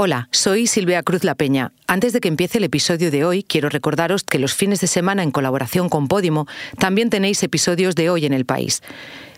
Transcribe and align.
Hola, 0.00 0.28
soy 0.30 0.68
Silvia 0.68 1.02
Cruz 1.02 1.24
La 1.24 1.34
Peña. 1.34 1.72
Antes 1.88 2.12
de 2.12 2.20
que 2.20 2.28
empiece 2.28 2.58
el 2.58 2.62
episodio 2.62 3.10
de 3.10 3.24
hoy, 3.24 3.42
quiero 3.42 3.68
recordaros 3.68 4.22
que 4.22 4.38
los 4.38 4.54
fines 4.54 4.80
de 4.80 4.86
semana 4.86 5.24
en 5.24 5.32
colaboración 5.32 5.88
con 5.88 6.06
Podimo 6.06 6.46
también 6.78 7.10
tenéis 7.10 7.42
episodios 7.42 7.96
de 7.96 8.08
hoy 8.08 8.24
en 8.24 8.32
el 8.32 8.44
país. 8.44 8.80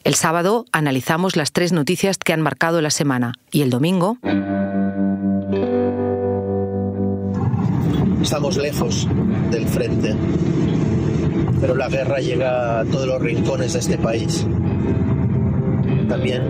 El 0.04 0.14
sábado 0.16 0.66
analizamos 0.70 1.34
las 1.34 1.52
tres 1.52 1.72
noticias 1.72 2.18
que 2.18 2.34
han 2.34 2.42
marcado 2.42 2.82
la 2.82 2.90
semana 2.90 3.32
y 3.50 3.62
el 3.62 3.70
domingo... 3.70 4.18
Estamos 8.20 8.58
lejos 8.58 9.08
del 9.50 9.66
frente, 9.66 10.14
pero 11.58 11.74
la 11.74 11.88
guerra 11.88 12.18
llega 12.18 12.80
a 12.80 12.84
todos 12.84 13.06
los 13.06 13.22
rincones 13.22 13.72
de 13.72 13.78
este 13.78 13.96
país. 13.96 14.46
También 16.06 16.42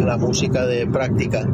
la 0.00 0.16
música 0.16 0.66
de 0.66 0.84
práctica 0.88 1.46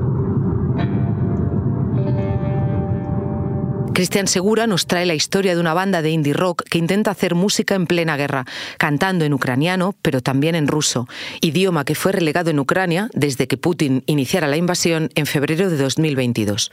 Cristian 3.94 4.26
Segura 4.26 4.66
nos 4.66 4.88
trae 4.88 5.06
la 5.06 5.14
historia 5.14 5.54
de 5.54 5.60
una 5.60 5.72
banda 5.72 6.02
de 6.02 6.10
indie 6.10 6.32
rock 6.32 6.64
que 6.68 6.78
intenta 6.78 7.12
hacer 7.12 7.36
música 7.36 7.76
en 7.76 7.86
plena 7.86 8.16
guerra, 8.16 8.44
cantando 8.76 9.24
en 9.24 9.32
ucraniano, 9.32 9.94
pero 10.02 10.20
también 10.20 10.56
en 10.56 10.66
ruso, 10.66 11.06
idioma 11.40 11.84
que 11.84 11.94
fue 11.94 12.10
relegado 12.10 12.50
en 12.50 12.58
Ucrania 12.58 13.08
desde 13.14 13.46
que 13.46 13.56
Putin 13.56 14.02
iniciara 14.06 14.48
la 14.48 14.56
invasión 14.56 15.10
en 15.14 15.26
febrero 15.26 15.70
de 15.70 15.76
2022. 15.76 16.72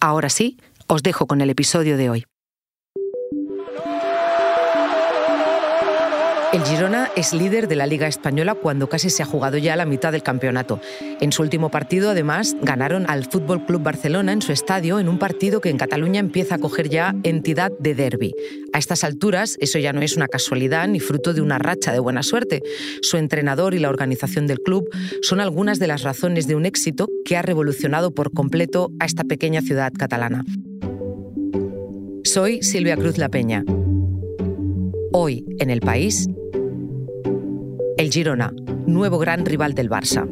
Ahora 0.00 0.30
sí, 0.30 0.56
os 0.86 1.02
dejo 1.02 1.26
con 1.26 1.42
el 1.42 1.50
episodio 1.50 1.98
de 1.98 2.08
hoy. 2.08 2.24
El 6.52 6.62
Girona 6.64 7.10
es 7.16 7.32
líder 7.32 7.66
de 7.66 7.76
la 7.76 7.86
Liga 7.86 8.06
Española 8.06 8.54
cuando 8.54 8.86
casi 8.86 9.08
se 9.08 9.22
ha 9.22 9.26
jugado 9.26 9.56
ya 9.56 9.74
la 9.74 9.86
mitad 9.86 10.12
del 10.12 10.22
campeonato. 10.22 10.82
En 11.18 11.32
su 11.32 11.40
último 11.40 11.70
partido, 11.70 12.10
además, 12.10 12.54
ganaron 12.60 13.08
al 13.08 13.24
Fútbol 13.24 13.64
Club 13.64 13.82
Barcelona 13.82 14.32
en 14.32 14.42
su 14.42 14.52
estadio 14.52 15.00
en 15.00 15.08
un 15.08 15.18
partido 15.18 15.62
que 15.62 15.70
en 15.70 15.78
Cataluña 15.78 16.20
empieza 16.20 16.56
a 16.56 16.58
coger 16.58 16.90
ya 16.90 17.14
entidad 17.22 17.72
de 17.78 17.94
derby. 17.94 18.34
A 18.74 18.78
estas 18.78 19.02
alturas, 19.02 19.56
eso 19.60 19.78
ya 19.78 19.94
no 19.94 20.02
es 20.02 20.14
una 20.14 20.28
casualidad 20.28 20.86
ni 20.88 21.00
fruto 21.00 21.32
de 21.32 21.40
una 21.40 21.58
racha 21.58 21.90
de 21.90 22.00
buena 22.00 22.22
suerte. 22.22 22.60
Su 23.00 23.16
entrenador 23.16 23.72
y 23.72 23.78
la 23.78 23.88
organización 23.88 24.46
del 24.46 24.60
club 24.60 24.90
son 25.22 25.40
algunas 25.40 25.78
de 25.78 25.86
las 25.86 26.02
razones 26.02 26.46
de 26.46 26.54
un 26.54 26.66
éxito 26.66 27.08
que 27.24 27.38
ha 27.38 27.42
revolucionado 27.42 28.12
por 28.12 28.30
completo 28.30 28.90
a 29.00 29.06
esta 29.06 29.24
pequeña 29.24 29.62
ciudad 29.62 29.90
catalana. 29.98 30.44
Soy 32.24 32.62
Silvia 32.62 32.98
Cruz 32.98 33.16
La 33.16 33.30
Peña. 33.30 33.64
Hoy, 35.14 35.44
en 35.58 35.68
el 35.68 35.80
país, 35.80 36.26
el 38.12 38.14
Girona, 38.14 38.52
nuevo 38.86 39.18
gran 39.18 39.46
rival 39.46 39.74
del 39.74 39.88
Barça. 39.88 40.28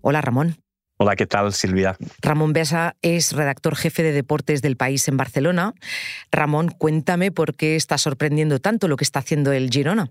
Hola 0.00 0.20
Ramón. 0.20 0.56
Hola, 1.00 1.14
¿qué 1.14 1.26
tal, 1.26 1.52
Silvia? 1.52 1.96
Ramón 2.20 2.52
Besa 2.52 2.96
es 3.02 3.32
redactor 3.32 3.76
jefe 3.76 4.02
de 4.02 4.10
deportes 4.10 4.62
del 4.62 4.76
país 4.76 5.06
en 5.06 5.16
Barcelona. 5.16 5.74
Ramón, 6.32 6.70
cuéntame 6.76 7.30
por 7.30 7.54
qué 7.54 7.76
está 7.76 7.96
sorprendiendo 7.98 8.58
tanto 8.58 8.88
lo 8.88 8.96
que 8.96 9.04
está 9.04 9.20
haciendo 9.20 9.52
el 9.52 9.70
Girona. 9.70 10.10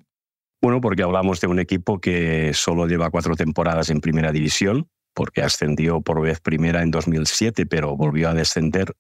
Bueno, 0.62 0.82
porque 0.82 1.04
hablamos 1.04 1.40
de 1.40 1.48
un 1.48 1.60
equipo 1.60 2.00
que 2.00 2.52
solo 2.54 2.88
lleva 2.88 3.12
cuatro 3.12 3.36
temporadas 3.36 3.90
en 3.90 4.02
primera 4.02 4.32
división, 4.32 4.90
porque 5.14 5.42
ascendió 5.42 6.02
por 6.02 6.22
vez 6.22 6.40
primera 6.40 6.82
en 6.82 6.92
2007, 6.92 7.66
pero 7.68 7.96
volvió 7.96 8.30
a 8.30 8.34
descender 8.34 8.96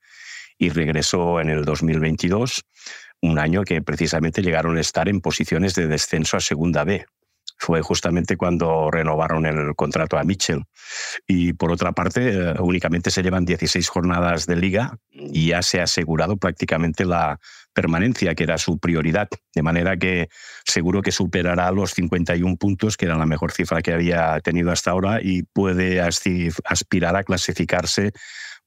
y 0.57 0.69
regresó 0.69 1.39
en 1.39 1.49
el 1.49 1.65
2022, 1.65 2.63
un 3.21 3.39
año 3.39 3.63
que 3.63 3.81
precisamente 3.81 4.41
llegaron 4.41 4.77
a 4.77 4.81
estar 4.81 5.09
en 5.09 5.21
posiciones 5.21 5.73
de 5.75 5.87
descenso 5.87 6.37
a 6.37 6.41
Segunda 6.41 6.83
B. 6.83 7.05
Fue 7.57 7.81
justamente 7.81 8.37
cuando 8.37 8.91
renovaron 8.91 9.45
el 9.45 9.75
contrato 9.75 10.17
a 10.17 10.23
Mitchell. 10.23 10.65
Y 11.27 11.53
por 11.53 11.71
otra 11.71 11.91
parte, 11.91 12.29
eh, 12.29 12.53
únicamente 12.59 13.09
se 13.09 13.23
llevan 13.23 13.45
16 13.45 13.87
jornadas 13.89 14.45
de 14.45 14.55
liga 14.55 14.97
y 15.09 15.47
ya 15.47 15.61
se 15.61 15.79
ha 15.79 15.83
asegurado 15.83 16.37
prácticamente 16.37 17.03
la 17.03 17.39
permanencia, 17.73 18.35
que 18.35 18.43
era 18.43 18.57
su 18.57 18.79
prioridad. 18.79 19.29
De 19.53 19.61
manera 19.61 19.97
que 19.97 20.29
seguro 20.65 21.01
que 21.01 21.11
superará 21.11 21.71
los 21.71 21.93
51 21.93 22.57
puntos, 22.57 22.97
que 22.97 23.05
era 23.05 23.17
la 23.17 23.25
mejor 23.25 23.51
cifra 23.51 23.81
que 23.81 23.93
había 23.93 24.39
tenido 24.41 24.71
hasta 24.71 24.91
ahora, 24.91 25.19
y 25.21 25.43
puede 25.43 26.01
aspirar 26.01 27.15
a 27.15 27.23
clasificarse 27.23 28.13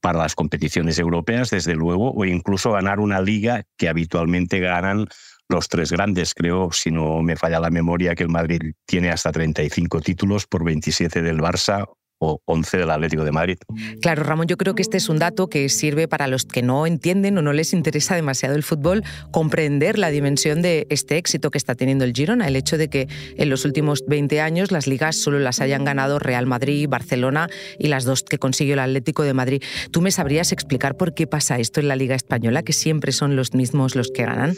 para 0.00 0.18
las 0.18 0.34
competiciones 0.34 0.98
europeas, 0.98 1.50
desde 1.50 1.74
luego, 1.74 2.12
o 2.12 2.24
incluso 2.24 2.72
ganar 2.72 3.00
una 3.00 3.20
liga 3.20 3.64
que 3.76 3.88
habitualmente 3.88 4.60
ganan 4.60 5.06
los 5.50 5.68
tres 5.68 5.92
grandes. 5.92 6.34
Creo, 6.34 6.70
si 6.72 6.90
no 6.90 7.22
me 7.22 7.36
falla 7.36 7.60
la 7.60 7.70
memoria, 7.70 8.14
que 8.14 8.22
el 8.22 8.28
Madrid 8.28 8.72
tiene 8.86 9.10
hasta 9.10 9.32
35 9.32 10.00
títulos 10.00 10.46
por 10.46 10.64
27 10.64 11.22
del 11.22 11.38
Barça 11.38 11.86
o 12.20 12.40
11 12.44 12.76
del 12.76 12.90
Atlético 12.90 13.24
de 13.24 13.32
Madrid. 13.32 13.58
Claro, 14.02 14.22
Ramón, 14.22 14.46
yo 14.46 14.58
creo 14.58 14.74
que 14.74 14.82
este 14.82 14.98
es 14.98 15.08
un 15.08 15.18
dato 15.18 15.48
que 15.48 15.68
sirve 15.70 16.06
para 16.06 16.28
los 16.28 16.44
que 16.44 16.62
no 16.62 16.86
entienden 16.86 17.38
o 17.38 17.42
no 17.42 17.52
les 17.52 17.72
interesa 17.72 18.14
demasiado 18.14 18.54
el 18.54 18.62
fútbol 18.62 19.02
comprender 19.30 19.98
la 19.98 20.10
dimensión 20.10 20.60
de 20.60 20.86
este 20.90 21.16
éxito 21.16 21.50
que 21.50 21.56
está 21.56 21.74
teniendo 21.74 22.04
el 22.04 22.12
Girona, 22.12 22.46
el 22.46 22.56
hecho 22.56 22.76
de 22.76 22.88
que 22.88 23.08
en 23.36 23.48
los 23.48 23.64
últimos 23.64 24.04
20 24.06 24.40
años 24.42 24.70
las 24.70 24.86
ligas 24.86 25.16
solo 25.16 25.38
las 25.38 25.60
hayan 25.60 25.84
ganado 25.84 26.18
Real 26.18 26.46
Madrid, 26.46 26.88
Barcelona 26.88 27.48
y 27.78 27.88
las 27.88 28.04
dos 28.04 28.22
que 28.22 28.38
consiguió 28.38 28.74
el 28.74 28.80
Atlético 28.80 29.22
de 29.22 29.32
Madrid. 29.32 29.62
¿Tú 29.90 30.02
me 30.02 30.10
sabrías 30.10 30.52
explicar 30.52 30.98
por 30.98 31.14
qué 31.14 31.26
pasa 31.26 31.58
esto 31.58 31.80
en 31.80 31.88
la 31.88 31.96
Liga 31.96 32.14
Española, 32.14 32.62
que 32.62 32.74
siempre 32.74 33.12
son 33.12 33.34
los 33.34 33.54
mismos 33.54 33.96
los 33.96 34.10
que 34.10 34.26
ganan? 34.26 34.54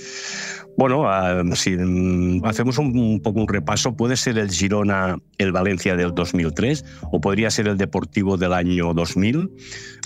Bueno, 0.76 1.06
ah, 1.06 1.42
si 1.54 1.76
hacemos 2.44 2.78
un, 2.78 3.20
poco 3.22 3.40
un 3.40 3.48
repaso, 3.48 3.94
puede 3.94 4.16
ser 4.16 4.38
el 4.38 4.50
Girona, 4.50 5.18
el 5.36 5.52
Valencia 5.52 5.96
del 5.96 6.14
2003 6.14 6.84
o 7.10 7.20
podría 7.20 7.50
ser 7.50 7.68
el 7.68 7.76
Deportivo 7.76 8.38
del 8.38 8.54
año 8.54 8.94
2000, 8.94 9.50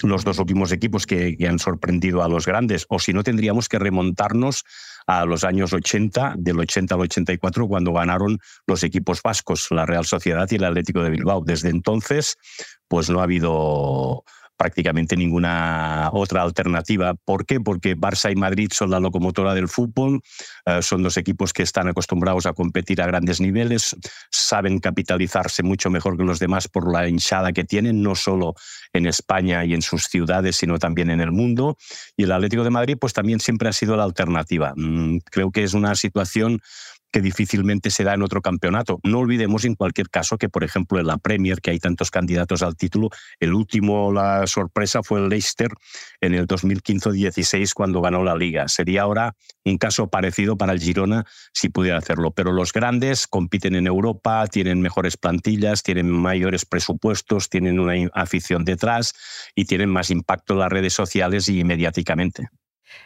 los 0.02 0.24
dos 0.24 0.38
últimos 0.38 0.72
equipos 0.72 1.06
que, 1.06 1.36
han 1.48 1.60
sorprendido 1.60 2.22
a 2.22 2.28
los 2.28 2.46
grandes, 2.46 2.86
o 2.88 2.98
si 2.98 3.12
no 3.12 3.22
tendríamos 3.22 3.68
que 3.68 3.78
remontarnos 3.78 4.64
a 5.06 5.24
los 5.24 5.44
años 5.44 5.72
80, 5.72 6.34
del 6.38 6.58
80 6.58 6.94
al 6.94 7.00
84, 7.02 7.68
cuando 7.68 7.92
ganaron 7.92 8.38
los 8.66 8.82
equipos 8.82 9.22
vascos, 9.22 9.68
la 9.70 9.86
Real 9.86 10.04
Sociedad 10.04 10.48
y 10.50 10.56
el 10.56 10.64
Atlético 10.64 11.02
de 11.02 11.10
Bilbao. 11.10 11.44
Desde 11.44 11.70
entonces, 11.70 12.36
pues 12.88 13.08
no 13.08 13.20
ha 13.20 13.24
habido 13.24 14.24
prácticamente 14.56 15.16
ninguna 15.16 16.10
otra 16.12 16.42
alternativa. 16.42 17.14
¿Por 17.14 17.46
qué? 17.46 17.60
Porque 17.60 17.96
Barça 17.96 18.32
y 18.32 18.36
Madrid 18.36 18.70
son 18.72 18.90
la 18.90 19.00
locomotora 19.00 19.54
del 19.54 19.68
fútbol, 19.68 20.20
eh, 20.64 20.82
son 20.82 21.02
dos 21.02 21.16
equipos 21.16 21.52
que 21.52 21.62
están 21.62 21.88
acostumbrados 21.88 22.46
a 22.46 22.52
competir 22.52 23.00
a 23.02 23.06
grandes 23.06 23.40
niveles, 23.40 23.96
saben 24.30 24.78
capitalizarse 24.78 25.62
mucho 25.62 25.90
mejor 25.90 26.16
que 26.16 26.24
los 26.24 26.38
demás 26.38 26.68
por 26.68 26.90
la 26.90 27.08
hinchada 27.08 27.52
que 27.52 27.64
tienen, 27.64 28.02
no 28.02 28.14
solo 28.14 28.54
en 28.92 29.06
España 29.06 29.64
y 29.64 29.74
en 29.74 29.82
sus 29.82 30.04
ciudades, 30.04 30.56
sino 30.56 30.78
también 30.78 31.10
en 31.10 31.20
el 31.20 31.32
mundo. 31.32 31.76
Y 32.16 32.24
el 32.24 32.32
Atlético 32.32 32.64
de 32.64 32.70
Madrid, 32.70 32.96
pues 33.00 33.12
también 33.12 33.40
siempre 33.40 33.68
ha 33.68 33.72
sido 33.72 33.96
la 33.96 34.04
alternativa. 34.04 34.72
Mm, 34.76 35.18
creo 35.30 35.50
que 35.50 35.64
es 35.64 35.74
una 35.74 35.94
situación 35.94 36.60
que 37.16 37.22
difícilmente 37.22 37.88
se 37.88 38.04
da 38.04 38.12
en 38.12 38.20
otro 38.20 38.42
campeonato. 38.42 39.00
No 39.02 39.20
olvidemos 39.20 39.64
en 39.64 39.74
cualquier 39.74 40.10
caso 40.10 40.36
que, 40.36 40.50
por 40.50 40.64
ejemplo, 40.64 41.00
en 41.00 41.06
la 41.06 41.16
Premier, 41.16 41.62
que 41.62 41.70
hay 41.70 41.78
tantos 41.78 42.10
candidatos 42.10 42.60
al 42.60 42.76
título, 42.76 43.08
el 43.40 43.54
último, 43.54 44.12
la 44.12 44.46
sorpresa 44.46 45.02
fue 45.02 45.20
el 45.20 45.30
Leicester 45.30 45.70
en 46.20 46.34
el 46.34 46.46
2015-16 46.46 47.72
cuando 47.72 48.02
ganó 48.02 48.22
la 48.22 48.36
liga. 48.36 48.68
Sería 48.68 49.00
ahora 49.00 49.34
un 49.64 49.78
caso 49.78 50.10
parecido 50.10 50.58
para 50.58 50.74
el 50.74 50.78
Girona 50.78 51.24
si 51.54 51.70
pudiera 51.70 51.96
hacerlo. 51.96 52.32
Pero 52.32 52.52
los 52.52 52.70
grandes 52.70 53.26
compiten 53.26 53.76
en 53.76 53.86
Europa, 53.86 54.46
tienen 54.48 54.82
mejores 54.82 55.16
plantillas, 55.16 55.82
tienen 55.82 56.10
mayores 56.10 56.66
presupuestos, 56.66 57.48
tienen 57.48 57.80
una 57.80 57.94
afición 58.12 58.66
detrás 58.66 59.14
y 59.54 59.64
tienen 59.64 59.88
más 59.88 60.10
impacto 60.10 60.52
en 60.52 60.58
las 60.58 60.70
redes 60.70 60.92
sociales 60.92 61.48
y 61.48 61.64
mediáticamente. 61.64 62.50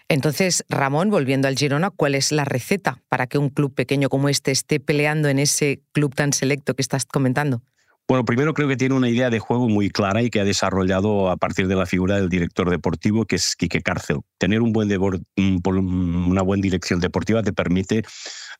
Entonces, 0.08 0.64
Ramón, 0.68 1.10
volviendo 1.10 1.48
al 1.48 1.56
Girona, 1.56 1.90
¿cuál 1.90 2.14
es 2.14 2.32
la 2.32 2.44
receta 2.44 3.02
para 3.08 3.26
que 3.26 3.38
un 3.38 3.50
club 3.50 3.74
pequeño 3.74 4.08
como 4.08 4.28
este 4.28 4.50
esté 4.50 4.80
peleando 4.80 5.28
en 5.28 5.38
ese 5.38 5.82
club 5.92 6.14
tan 6.14 6.32
selecto 6.32 6.74
que 6.74 6.82
estás 6.82 7.04
comentando? 7.06 7.62
Bueno, 8.10 8.24
primero 8.24 8.54
creo 8.54 8.66
que 8.66 8.76
tiene 8.76 8.96
una 8.96 9.08
idea 9.08 9.30
de 9.30 9.38
juego 9.38 9.68
muy 9.68 9.88
clara 9.88 10.20
y 10.20 10.30
que 10.30 10.40
ha 10.40 10.44
desarrollado 10.44 11.30
a 11.30 11.36
partir 11.36 11.68
de 11.68 11.76
la 11.76 11.86
figura 11.86 12.16
del 12.16 12.28
director 12.28 12.68
deportivo, 12.68 13.24
que 13.24 13.36
es 13.36 13.54
Quique 13.54 13.82
Cárcel. 13.82 14.22
Tener 14.36 14.62
una 14.62 16.42
buena 16.42 16.60
dirección 16.60 16.98
deportiva 16.98 17.44
te 17.44 17.52
permite 17.52 18.02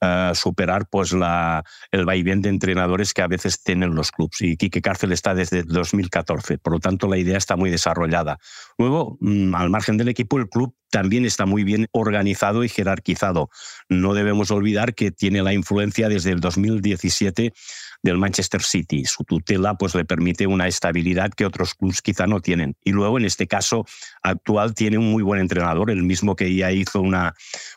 eh, 0.01 0.31
superar 0.35 0.87
pues, 0.89 1.13
el 1.13 2.05
vaivén 2.05 2.43
de 2.43 2.49
entrenadores 2.49 3.13
que 3.13 3.23
a 3.23 3.27
veces 3.27 3.61
tienen 3.61 3.97
los 3.97 4.13
clubes. 4.13 4.41
Y 4.41 4.57
Quique 4.57 4.81
Cárcel 4.81 5.11
está 5.11 5.35
desde 5.35 5.65
2014, 5.65 6.59
por 6.59 6.75
lo 6.75 6.79
tanto 6.79 7.09
la 7.09 7.19
idea 7.19 7.37
está 7.37 7.57
muy 7.57 7.71
desarrollada. 7.71 8.39
Luego, 8.79 9.19
mm, 9.21 9.53
al 9.57 9.69
margen 9.69 9.97
del 9.97 10.11
equipo, 10.11 10.39
el 10.39 10.49
club 10.49 10.77
también 10.91 11.25
está 11.25 11.47
muy 11.47 11.65
bien 11.65 11.87
organizado 11.93 12.65
y 12.65 12.69
jerarquizado. 12.69 13.49
No 13.89 14.15
debemos 14.15 14.51
olvidar 14.51 14.95
que 14.95 15.11
tiene 15.11 15.43
la 15.43 15.53
influencia 15.53 16.09
desde 16.09 16.33
el 16.33 16.41
2017 16.41 17.53
del 18.03 18.19
Manchester 18.19 18.63
City. 18.63 19.05
Su 19.05 19.25
tutela 19.25 19.75
pues, 19.75 19.95
le 19.95 20.05
permite 20.05 20.47
una 20.47 20.67
estabilidad 20.67 21.31
que 21.31 21.47
otros 21.47 21.75
clubes 21.75 22.03
quizá 22.03 22.27
no 22.27 22.41
tienen. 22.41 22.77
Y 22.85 22.93
luego, 22.93 23.19
en 23.19 23.25
este 23.25 23.47
caso 23.47 23.87
actual, 24.23 24.75
tiene 24.75 24.99
un 24.99 25.11
muy 25.11 25.23
buen 25.23 25.41
entrenador, 25.41 25.91
el 25.91 26.03
mismo 26.03 26.37
que 26.37 26.55
ya 26.55 26.73
hizo 26.73 27.01
una 27.01 27.35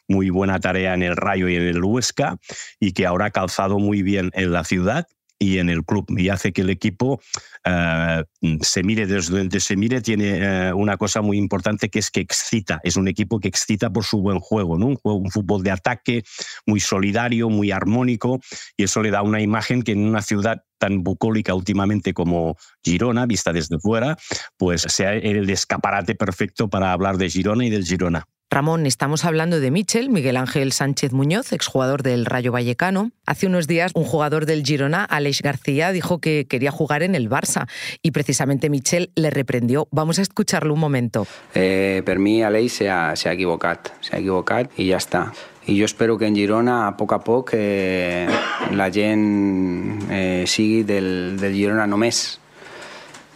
muy 0.08 0.30
buena 0.30 0.60
tarea 0.60 0.94
en 0.94 1.04
el 1.04 1.16
Rayo 1.16 1.48
y 1.50 1.56
en 1.56 1.64
el 1.64 1.84
Huesca, 1.84 2.38
y 2.80 2.94
que 2.94 3.06
ahora 3.06 3.26
ha 3.26 3.32
calzado 3.32 3.80
muy 3.80 4.02
bien 4.02 4.32
en 4.34 4.52
la 4.52 4.64
ciudad 4.64 5.08
y 5.40 5.58
en 5.58 5.70
el 5.70 5.84
club 5.84 6.06
y 6.18 6.30
hace 6.30 6.54
que 6.54 6.62
el 6.62 6.70
equipo 6.70 7.22
eh, 7.66 8.24
se 8.62 8.84
mire 8.84 9.08
desde 9.08 9.38
donde 9.38 9.60
se 9.60 9.76
mire 9.76 10.02
tiene 10.02 10.38
eh, 10.40 10.74
una 10.74 10.98
cosa 10.98 11.22
muy 11.22 11.38
importante 11.38 11.90
que 11.90 12.00
es 12.00 12.12
que 12.12 12.22
excita 12.22 12.80
es 12.84 12.96
un 12.96 13.08
equipo 13.08 13.40
que 13.40 13.48
excita 13.48 13.90
por 13.92 14.04
su 14.04 14.22
buen 14.22 14.40
juego 14.40 14.78
no 14.78 14.88
un 14.88 14.96
juego 14.96 15.18
un 15.18 15.32
fútbol 15.32 15.64
de 15.64 15.72
ataque 15.72 16.24
muy 16.66 16.80
solidario 16.80 17.50
muy 17.50 17.72
armónico 17.72 18.40
y 18.78 18.84
eso 18.84 19.02
le 19.02 19.12
da 19.12 19.22
una 19.22 19.42
imagen 19.42 19.84
que 19.84 19.92
en 19.92 20.06
una 20.06 20.22
ciudad 20.22 20.64
tan 20.84 21.02
bucólica 21.02 21.56
últimamente 21.56 22.14
como 22.14 22.58
Girona, 22.84 23.26
vista 23.26 23.54
desde 23.54 23.80
fuera, 23.80 24.18
pues 24.58 24.82
sea 24.82 25.14
el 25.14 25.50
escaparate 25.50 26.14
perfecto 26.14 26.70
para 26.70 26.92
hablar 26.92 27.18
de 27.18 27.30
Girona 27.30 27.66
y 27.66 27.70
del 27.70 27.86
Girona. 27.86 28.28
Ramón, 28.54 28.86
estamos 28.86 29.26
hablando 29.26 29.60
de 29.60 29.72
Michel, 29.72 30.12
Miguel 30.12 30.38
Ángel 30.38 30.74
Sánchez 30.74 31.12
Muñoz, 31.12 31.54
exjugador 31.54 32.04
del 32.04 32.24
Rayo 32.24 32.52
Vallecano. 32.52 33.10
Hace 33.26 33.48
unos 33.48 33.66
días 33.66 33.92
un 33.96 34.04
jugador 34.04 34.46
del 34.46 34.64
Girona, 34.64 35.06
Alex 35.06 35.42
García, 35.42 35.92
dijo 35.92 36.20
que 36.20 36.46
quería 36.48 36.70
jugar 36.70 37.02
en 37.02 37.16
el 37.16 37.32
Barça 37.32 37.68
y 38.04 38.12
precisamente 38.12 38.70
Michel 38.70 39.10
le 39.16 39.32
reprendió. 39.32 39.88
Vamos 39.90 40.20
a 40.20 40.22
escucharlo 40.22 40.76
un 40.76 40.80
momento. 40.80 41.26
Eh, 41.56 42.04
per 42.06 42.20
mí 42.20 42.44
Alex 42.44 42.74
se 42.74 42.92
ha, 42.92 43.16
se 43.16 43.28
ha 43.28 43.34
equivocat, 43.34 43.90
se 44.02 44.16
ha 44.16 44.20
equivocat 44.20 44.70
i 44.78 44.92
ja 44.92 45.02
està. 45.02 45.24
I 45.66 45.80
jo 45.80 45.90
espero 45.90 46.20
que 46.20 46.30
en 46.30 46.38
Girona, 46.38 46.86
a 46.86 46.94
poc 46.94 47.18
a 47.18 47.24
poc, 47.26 47.56
eh, 47.58 48.30
la 48.70 48.92
gent 48.94 50.06
eh, 50.12 50.46
sigui 50.46 50.84
del, 50.86 51.40
del 51.42 51.58
Girona 51.58 51.90
només, 51.90 52.38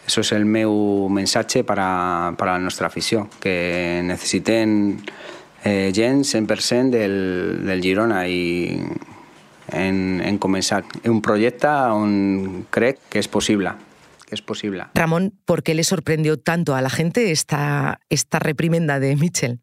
Eso 0.08 0.22
es 0.22 0.32
el 0.32 0.46
meu 0.48 0.72
mensatge 1.12 1.66
per 1.68 1.76
a, 1.84 2.34
per 2.40 2.48
a 2.48 2.54
la 2.54 2.64
nostra 2.64 2.88
afició, 2.88 3.26
que 3.44 4.00
necessiten 4.08 5.02
eh, 5.68 5.92
gent 5.94 6.24
100% 6.24 6.96
del, 6.96 7.18
del 7.68 7.84
Girona 7.84 8.22
i 8.32 8.80
hem, 9.76 10.22
hem 10.24 10.40
començat 10.40 10.96
un 11.12 11.20
projecte 11.22 11.68
on 11.92 12.64
crec 12.72 13.04
que 13.12 13.20
és 13.20 13.28
possible. 13.28 13.76
Que 14.28 14.36
es 14.36 14.42
posible. 14.42 14.88
Ramón, 14.94 15.34
¿por 15.46 15.64
qué 15.64 15.76
le 15.76 15.84
sorprendió 15.84 16.38
tanto 16.38 16.76
a 16.76 16.82
la 16.82 16.90
gente 16.90 17.32
esta, 17.32 18.00
esta 18.10 18.40
reprimenda 18.40 19.00
de 19.00 19.16
Mitchell? 19.16 19.60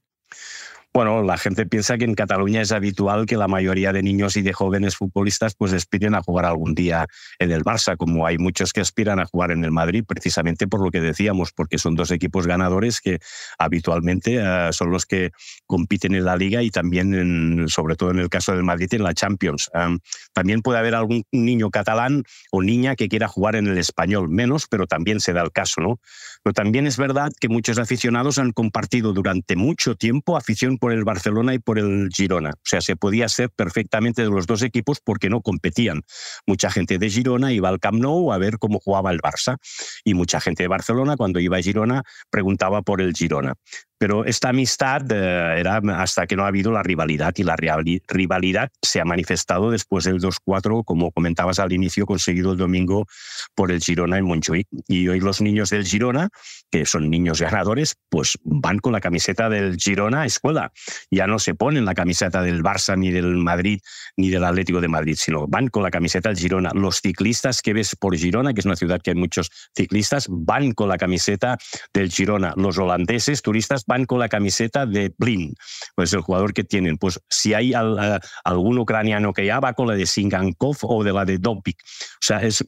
Bueno, 0.97 1.25
la 1.25 1.37
gente 1.37 1.67
piensa 1.67 1.99
que 1.99 2.05
en 2.05 2.15
Cataluña 2.15 2.61
es 2.61 2.71
habitual 2.71 3.27
que 3.27 3.37
la 3.37 3.49
mayoría 3.49 3.93
de 3.93 4.01
niños 4.01 4.37
y 4.37 4.43
de 4.43 4.53
jóvenes 4.53 4.95
futbolistas 4.95 5.57
pues 5.57 5.73
aspiren 5.73 6.15
a 6.15 6.23
jugar 6.23 6.45
algún 6.45 6.73
día 6.77 7.09
en 7.41 7.51
el 7.51 7.65
Barça, 7.65 7.97
como 7.97 8.29
hay 8.29 8.39
muchos 8.39 8.73
que 8.73 8.81
aspiran 8.81 9.19
a 9.19 9.25
jugar 9.25 9.51
en 9.51 9.65
el 9.65 9.73
Madrid, 9.73 10.05
precisamente 10.07 10.69
por 10.69 10.81
lo 10.81 10.93
que 10.93 11.01
decíamos, 11.01 11.51
porque 11.51 11.79
son 11.79 11.97
dos 11.97 12.13
equipos 12.13 12.47
ganadores 12.47 13.01
que 13.01 13.19
habitualmente 13.59 14.39
uh, 14.39 14.73
son 14.73 14.93
los 14.93 15.05
que 15.05 15.33
compiten 15.67 16.15
en 16.15 16.27
la 16.27 16.37
liga 16.37 16.63
y 16.63 16.71
también, 16.71 17.13
en, 17.13 17.69
sobre 17.69 17.97
todo 17.97 18.13
en 18.13 18.21
el 18.21 18.29
caso 18.29 18.53
del 18.53 18.63
Madrid, 18.63 18.95
en 18.95 19.03
la 19.03 19.15
Champions. 19.15 19.69
Um, 19.75 19.99
también 20.33 20.63
puede 20.63 20.79
haber 20.79 20.95
algún 20.95 21.25
niño 21.33 21.71
catalán 21.71 22.23
o 22.53 22.63
niña 22.63 22.95
que 22.95 23.09
quiera 23.09 23.27
jugar 23.27 23.57
en 23.57 23.67
el 23.67 23.79
español, 23.79 24.29
menos, 24.29 24.69
pero 24.71 24.87
también 24.87 25.19
se 25.19 25.33
da 25.33 25.43
el 25.43 25.51
caso, 25.51 25.81
¿no? 25.81 25.99
Pero 26.45 26.55
también 26.55 26.87
es 26.87 26.99
verdad 26.99 27.33
que 27.41 27.49
muchos 27.49 27.79
aficionados 27.79 28.39
han 28.39 28.53
compartido 28.53 29.13
durante 29.13 29.57
mucho 29.57 29.97
tiempo 29.97 30.37
afición 30.37 30.79
por 30.85 30.93
el 30.93 31.05
Barcelona 31.05 31.55
y 31.55 31.59
por 31.59 31.79
el 31.79 32.11
Girona. 32.15 32.51
O 32.51 32.63
sea, 32.63 32.83
se 32.83 32.95
podía 32.95 33.27
ser 33.31 33.49
perfectamente 33.49 34.21
de 34.21 34.29
los 34.29 34.47
dos 34.47 34.61
equipos 34.61 35.01
porque 35.03 35.31
no 35.31 35.41
competían. 35.41 36.03
Mucha 36.47 36.71
gente 36.71 36.99
de 36.99 37.09
Girona 37.09 37.55
iba 37.55 37.71
al 37.71 37.81
Camp 37.81 38.03
Nou 38.03 38.35
a 38.35 38.37
ver 38.37 38.59
cómo 38.59 38.81
jugaba 38.81 39.11
el 39.11 39.23
Barça 39.23 39.57
y 40.05 40.13
mucha 40.13 40.43
gente 40.43 40.63
de 40.65 40.69
Barcelona 40.69 41.17
cuando 41.17 41.41
iba 41.41 41.57
a 41.57 41.63
Girona 41.63 42.03
preguntaba 42.29 42.83
por 42.83 43.01
el 43.01 43.15
Girona. 43.15 43.55
Pero 43.99 44.25
esta 44.25 44.49
amistad 44.49 45.03
eh, 45.11 45.61
era 45.61 45.81
hasta 45.97 46.27
que 46.27 46.37
no 46.37 46.45
ha 46.45 46.49
habido 46.49 46.73
la 46.73 46.83
rivalidad 46.83 47.33
y 47.37 47.43
la 47.45 47.57
rivalidad 47.57 48.71
se 48.83 49.01
ha 49.01 49.05
manifestado 49.05 49.71
después 49.71 50.05
del 50.05 50.21
2-4, 50.21 50.85
como 50.85 51.11
comentabas 51.13 51.59
al 51.59 51.73
inicio, 51.73 52.07
conseguido 52.07 52.53
el 52.53 52.59
domingo 52.59 53.07
por 53.55 53.71
el 53.71 53.81
Girona 53.81 54.19
en 54.19 54.25
Montjuic. 54.25 54.67
Y 54.89 55.09
hoy 55.09 55.21
los 55.21 55.41
niños 55.41 55.71
del 55.71 55.87
Girona, 55.87 56.29
que 56.71 56.87
son 56.87 57.09
niños 57.09 57.41
ganadores, 57.41 57.97
pues 58.09 58.39
van 58.43 58.79
con 58.79 58.93
la 58.93 59.01
camiseta 59.01 59.49
del 59.49 59.77
Girona 59.77 60.23
a 60.23 60.27
escuela. 60.27 60.73
Ya 61.11 61.27
no 61.27 61.39
se 61.39 61.55
ponen 61.55 61.85
la 61.85 61.95
camiseta 61.95 62.43
del 62.43 62.63
Barça 62.63 62.99
ni 62.99 63.11
del 63.11 63.37
Madrid 63.37 63.81
ni 64.17 64.31
del 64.31 64.45
Atlético 64.45 64.81
de 64.81 64.89
Madrid, 64.89 65.17
sino 65.19 65.47
van 65.47 65.69
con 65.69 65.83
la 65.83 65.91
camiseta 65.91 66.29
del 66.29 66.39
Girona. 66.39 66.71
Los 66.75 67.01
ciclistas 67.01 67.63
que 67.63 67.73
ves 67.73 67.97
por 67.97 68.17
Girona, 68.17 68.55
que 68.55 68.61
es 68.61 68.67
una 68.67 68.77
ciudad 68.77 69.01
que 69.01 69.11
hay 69.11 69.17
muchos 69.17 69.51
ciclistas, 69.77 70.27
van 70.29 70.73
con 70.73 70.89
la 70.89 70.99
camiseta 70.99 71.59
del 71.93 72.11
Girona. 72.11 72.55
Los 72.57 72.79
holandeses, 72.79 73.43
turistas, 73.43 73.84
van 73.87 74.05
con 74.05 74.19
la 74.19 74.29
camiseta 74.29 74.87
de 74.87 75.13
Blin, 75.19 75.55
pues 75.95 76.13
el 76.13 76.21
jugador 76.21 76.53
que 76.53 76.65
tienen. 76.65 76.99
Pues 76.99 77.21
si 77.29 77.55
hay 77.55 77.75
al, 77.75 78.21
algún 78.45 78.79
ucraniano 78.79 79.33
que 79.33 79.47
ya 79.47 79.61
va 79.61 79.75
con 79.75 79.89
la 79.89 79.95
de 79.95 80.07
Singankov 80.07 80.77
o 80.83 81.05
de 81.05 81.13
la 81.13 81.25
de 81.25 81.39
Dobik. 81.39 81.77
O 81.81 82.17
sea, 82.21 82.43
es, 82.43 82.63
eh, 82.63 82.65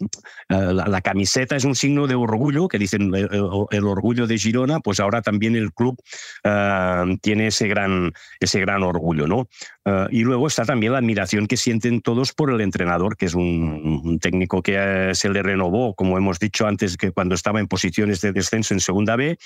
la, 0.49 0.87
la, 0.87 1.01
camiseta 1.01 1.57
es 1.57 1.65
un 1.65 1.75
signo 1.75 2.07
de 2.07 2.15
orgullo, 2.15 2.69
que 2.69 2.79
dicen 2.79 3.15
el, 3.15 3.29
el, 3.71 3.85
orgullo 3.85 4.27
de 4.27 4.39
Girona, 4.39 4.81
pues 4.81 5.01
ahora 5.01 5.23
también 5.23 5.57
el 5.57 5.73
club 5.73 5.97
uh, 6.45 7.17
tiene 7.23 7.49
ese 7.49 7.69
gran, 7.69 8.13
ese 8.41 8.61
gran 8.61 8.83
orgullo, 8.83 9.27
¿no? 9.27 9.49
Uh, 9.85 10.09
y 10.11 10.23
luego 10.23 10.49
está 10.49 10.65
también 10.65 10.93
la 10.93 10.99
admiración 10.99 11.47
que 11.47 11.57
sienten 11.57 12.01
todos 12.01 12.33
por 12.33 12.51
el 12.51 12.61
entrenador, 12.61 13.17
que 13.17 13.27
es 13.27 13.35
un, 13.35 14.03
un 14.05 14.19
técnico 14.19 14.63
que 14.63 15.13
se 15.15 15.29
le 15.29 15.43
renovó, 15.43 15.95
como 15.95 16.19
hemos 16.19 16.39
dicho 16.39 16.67
antes, 16.67 16.97
que 16.97 17.13
cuando 17.13 17.35
estaba 17.35 17.61
en 17.61 17.69
posiciones 17.69 18.21
de 18.21 18.33
descenso 18.33 18.75
en 18.75 18.81
Segunda 18.81 19.17
B, 19.17 19.39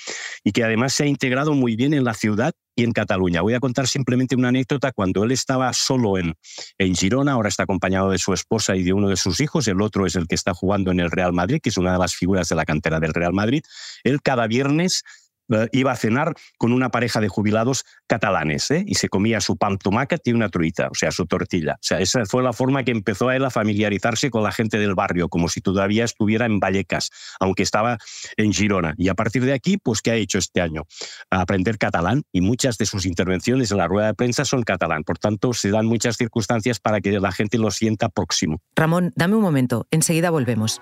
y 0.43 0.51
que 0.51 0.63
además 0.63 0.93
se 0.93 1.03
ha 1.03 1.07
integrado 1.07 1.53
muy 1.61 1.75
bien 1.75 1.93
en 1.93 2.03
la 2.03 2.15
ciudad 2.15 2.53
y 2.75 2.83
en 2.83 2.91
Cataluña. 2.91 3.41
Voy 3.41 3.53
a 3.53 3.59
contar 3.59 3.87
simplemente 3.87 4.35
una 4.35 4.47
anécdota. 4.47 4.91
Cuando 4.91 5.23
él 5.23 5.31
estaba 5.31 5.71
solo 5.73 6.17
en, 6.17 6.33
en 6.79 6.95
Girona, 6.95 7.33
ahora 7.33 7.49
está 7.49 7.63
acompañado 7.63 8.09
de 8.09 8.17
su 8.17 8.33
esposa 8.33 8.75
y 8.75 8.81
de 8.81 8.93
uno 8.93 9.07
de 9.07 9.15
sus 9.15 9.39
hijos, 9.39 9.67
el 9.67 9.79
otro 9.79 10.07
es 10.07 10.15
el 10.15 10.27
que 10.27 10.33
está 10.33 10.55
jugando 10.55 10.89
en 10.89 10.99
el 10.99 11.11
Real 11.11 11.33
Madrid, 11.33 11.59
que 11.61 11.69
es 11.69 11.77
una 11.77 11.93
de 11.93 11.99
las 11.99 12.15
figuras 12.15 12.49
de 12.49 12.55
la 12.55 12.65
cantera 12.65 12.99
del 12.99 13.13
Real 13.13 13.31
Madrid. 13.31 13.61
Él 14.03 14.21
cada 14.23 14.47
viernes 14.47 15.03
eh, 15.51 15.67
iba 15.71 15.91
a 15.91 15.95
cenar 15.95 16.33
con 16.57 16.73
una 16.73 16.89
pareja 16.89 17.19
de 17.19 17.27
jubilados 17.27 17.85
catalanes 18.07 18.71
¿eh? 18.71 18.83
y 18.85 18.95
se 18.95 19.09
comía 19.09 19.41
su 19.41 19.57
pan 19.57 19.77
tomàquet 19.77 20.21
y 20.25 20.33
una 20.33 20.49
truita, 20.49 20.87
o 20.87 20.95
sea, 20.95 21.11
su 21.11 21.25
tortilla. 21.25 21.73
O 21.73 21.83
sea, 21.83 21.99
esa 21.99 22.25
fue 22.25 22.43
la 22.43 22.53
forma 22.53 22.83
que 22.83 22.91
empezó 22.91 23.29
a 23.29 23.35
él 23.35 23.45
a 23.45 23.49
familiarizarse 23.49 24.29
con 24.29 24.43
la 24.43 24.51
gente 24.51 24.77
del 24.77 24.95
barrio, 24.95 25.29
como 25.29 25.49
si 25.49 25.61
todavía 25.61 26.03
estuviera 26.03 26.45
en 26.45 26.59
Vallecas, 26.59 27.09
aunque 27.39 27.63
estaba 27.63 27.97
en 28.37 28.53
Girona. 28.53 28.93
Y 28.97 29.09
a 29.09 29.13
partir 29.13 29.45
de 29.45 29.53
aquí, 29.53 29.77
pues, 29.77 30.01
¿qué 30.01 30.11
ha 30.11 30.15
hecho 30.15 30.37
este 30.37 30.61
año? 30.61 30.85
aprender 31.29 31.77
catalán 31.77 32.23
y 32.31 32.41
muchas 32.41 32.77
de 32.77 32.85
sus 32.85 33.05
intervenciones 33.05 33.71
en 33.71 33.77
la 33.77 33.87
rueda 33.87 34.07
de 34.07 34.13
prensa 34.13 34.45
son 34.45 34.63
catalán. 34.63 35.03
Por 35.03 35.17
tanto, 35.17 35.53
se 35.53 35.69
dan 35.69 35.85
muchas 35.85 36.17
circunstancias 36.17 36.79
para 36.79 37.01
que 37.01 37.19
la 37.19 37.31
gente 37.31 37.57
lo 37.57 37.71
sienta 37.71 38.09
próximo. 38.09 38.61
Ramón, 38.75 39.11
dame 39.15 39.35
un 39.35 39.41
momento, 39.41 39.87
enseguida 39.91 40.29
volvemos. 40.29 40.81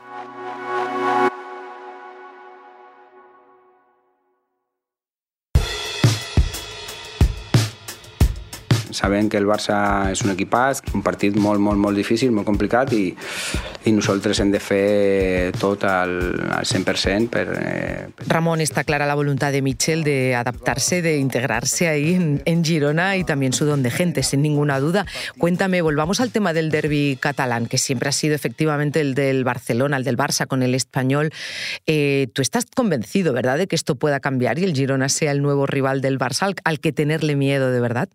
Sabem 9.00 9.29
que 9.32 9.39
el 9.39 9.48
Barça 9.48 9.77
és 10.12 10.20
un 10.25 10.34
equipàs, 10.34 10.84
un 10.94 11.03
partit 11.06 11.38
molt, 11.39 11.62
molt, 11.63 11.79
molt 11.79 11.96
difícil, 11.96 12.34
molt 12.36 12.48
complicat 12.48 12.91
i, 12.98 13.06
i 13.88 13.94
nosaltres 13.96 14.41
hem 14.44 14.51
de 14.51 14.60
fer 14.60 15.51
tot 15.60 15.86
al, 15.88 16.12
al 16.58 16.68
100% 16.68 17.32
per, 17.32 17.46
eh, 17.56 18.10
per... 18.12 18.27
Ramón, 18.27 18.60
está 18.62 18.84
clara 18.84 19.08
la 19.08 19.15
voluntad 19.15 19.53
de 19.53 19.62
Michel 19.62 20.03
de 20.03 20.36
adaptarse, 20.36 21.01
de 21.01 21.18
integrarse 21.18 21.88
ahí 21.88 22.13
en, 22.15 22.41
en 22.46 22.63
Girona 22.65 23.15
y 23.15 23.24
también 23.24 23.53
su 23.53 23.65
don 23.65 23.84
de 23.84 23.91
gente, 23.91 24.24
sin 24.24 24.41
ninguna 24.41 24.79
duda. 24.79 25.06
Cuéntame, 25.38 25.82
volvamos 25.82 26.20
al 26.20 26.32
tema 26.32 26.51
del 26.53 26.70
derby 26.70 27.18
catalán, 27.20 27.68
que 27.68 27.77
siempre 27.77 28.10
ha 28.10 28.13
sido 28.13 28.36
efectivamente 28.36 29.00
el 29.00 29.15
del 29.15 29.44
Barcelona, 29.44 29.98
el 29.98 30.03
del 30.03 30.18
Barça 30.18 30.48
con 30.48 30.62
el 30.62 30.75
español. 30.75 31.32
Eh, 31.88 32.27
tú 32.34 32.41
estás 32.41 32.65
convencido, 32.75 33.32
¿verdad?, 33.34 33.58
de 33.58 33.68
que 33.68 33.75
esto 33.75 33.96
pueda 33.96 34.20
cambiar 34.20 34.60
y 34.60 34.65
el 34.65 34.75
Girona 34.75 35.08
sea 35.08 35.32
el 35.32 35.41
nuevo 35.41 35.65
rival 35.65 36.01
del 36.01 36.20
Barça 36.20 36.44
al, 36.44 36.56
al 36.65 36.79
que 36.79 36.91
tenerle 36.91 37.36
miedo 37.36 37.72
de 37.72 37.79
verdad. 37.79 38.10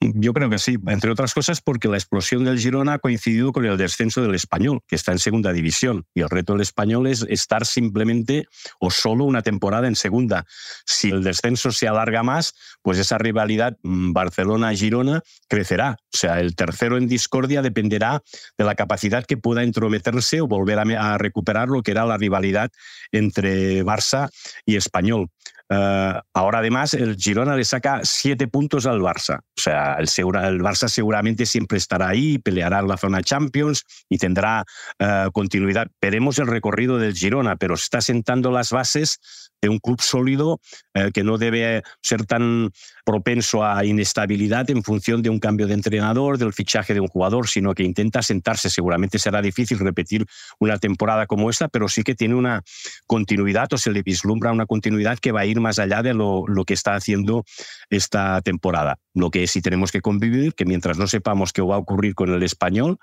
Yo 0.00 0.34
creo 0.34 0.50
que 0.50 0.58
sí, 0.58 0.76
entre 0.88 1.10
otras 1.10 1.32
cosas 1.32 1.62
porque 1.62 1.88
la 1.88 1.96
explosión 1.96 2.44
del 2.44 2.58
Girona 2.58 2.94
ha 2.94 2.98
coincidido 2.98 3.50
con 3.50 3.64
el 3.64 3.78
descenso 3.78 4.20
del 4.20 4.34
español, 4.34 4.80
que 4.86 4.94
está 4.94 5.12
en 5.12 5.18
segunda 5.18 5.54
división. 5.54 6.04
Y 6.14 6.20
el 6.20 6.28
reto 6.28 6.52
del 6.52 6.60
español 6.60 7.06
es 7.06 7.24
estar 7.30 7.64
simplemente 7.64 8.46
o 8.78 8.90
solo 8.90 9.24
una 9.24 9.40
temporada 9.40 9.88
en 9.88 9.96
segunda. 9.96 10.44
Si 10.84 11.08
el 11.08 11.24
descenso 11.24 11.72
se 11.72 11.88
alarga 11.88 12.22
más, 12.22 12.54
pues 12.82 12.98
esa 12.98 13.16
rivalidad 13.16 13.78
mm, 13.82 14.12
Barcelona-Girona 14.12 15.22
crecerá. 15.48 15.96
O 16.12 16.16
sea, 16.16 16.40
el 16.40 16.54
tercero 16.56 16.98
en 16.98 17.08
discordia 17.08 17.62
dependerá 17.62 18.22
de 18.58 18.64
la 18.64 18.74
capacidad 18.74 19.24
que 19.24 19.38
pueda 19.38 19.62
entrometerse 19.62 20.42
o 20.42 20.46
volver 20.46 20.78
a, 20.78 21.14
a 21.14 21.18
recuperar 21.18 21.68
lo 21.68 21.82
que 21.82 21.92
era 21.92 22.04
la 22.04 22.18
rivalidad 22.18 22.70
entre 23.12 23.82
Barça 23.82 24.28
y 24.66 24.76
Español. 24.76 25.30
Eh, 25.68 26.20
ahora 26.34 26.58
además 26.58 26.94
el 26.94 27.16
Girona 27.16 27.56
le 27.56 27.64
saca 27.64 28.00
siete 28.04 28.48
puntos 28.48 28.86
al 28.86 29.00
Barça. 29.00 29.40
O 29.40 29.60
sea, 29.60 29.94
el, 29.98 30.06
Barça 30.06 30.88
seguramente 30.88 31.46
siempre 31.46 31.78
estará 31.78 32.08
ahí, 32.08 32.38
peleará 32.38 32.80
en 32.80 32.88
la 32.88 32.96
zona 32.96 33.22
Champions 33.22 33.84
y 34.08 34.18
tendrá 34.18 34.64
eh, 34.98 35.28
continuidad. 35.32 35.88
Veremos 36.00 36.38
el 36.38 36.46
recorrido 36.46 36.98
del 36.98 37.14
Girona, 37.14 37.56
pero 37.56 37.74
está 37.74 38.00
sentando 38.00 38.50
las 38.50 38.70
bases 38.70 39.18
un 39.62 39.78
club 39.78 40.00
sólido 40.00 40.60
eh, 40.94 41.10
que 41.12 41.24
no 41.24 41.38
debe 41.38 41.82
ser 42.02 42.24
tan 42.26 42.70
propenso 43.04 43.64
a 43.64 43.84
inestabilidad 43.84 44.70
en 44.70 44.82
función 44.82 45.22
de 45.22 45.30
un 45.30 45.38
cambio 45.38 45.66
de 45.66 45.74
entrenador, 45.74 46.38
del 46.38 46.52
fichaje 46.52 46.94
de 46.94 47.00
un 47.00 47.08
jugador, 47.08 47.48
sino 47.48 47.74
que 47.74 47.82
intenta 47.82 48.22
sentarse. 48.22 48.70
Seguramente 48.70 49.18
será 49.18 49.42
difícil 49.42 49.78
repetir 49.78 50.26
una 50.58 50.78
temporada 50.78 51.26
como 51.26 51.50
esta, 51.50 51.68
pero 51.68 51.88
sí 51.88 52.02
que 52.02 52.14
tiene 52.14 52.34
una 52.34 52.62
continuidad 53.06 53.72
o 53.72 53.78
se 53.78 53.90
le 53.90 54.02
vislumbra 54.02 54.52
una 54.52 54.66
continuidad 54.66 55.18
que 55.18 55.32
va 55.32 55.40
a 55.40 55.46
ir 55.46 55.60
más 55.60 55.78
allá 55.78 56.02
de 56.02 56.14
lo, 56.14 56.44
que 56.66 56.74
está 56.74 56.94
haciendo 56.94 57.44
esta 57.90 58.40
temporada. 58.42 58.98
Lo 59.14 59.30
que 59.30 59.46
sí 59.46 59.62
tenemos 59.62 59.92
que 59.92 60.00
convivir, 60.00 60.54
que 60.54 60.64
mientras 60.64 60.98
no 60.98 61.06
sepamos 61.06 61.52
qué 61.52 61.62
va 61.62 61.76
a 61.76 61.78
ocurrir 61.78 62.14
con 62.14 62.30
el 62.32 62.42
español, 62.42 62.98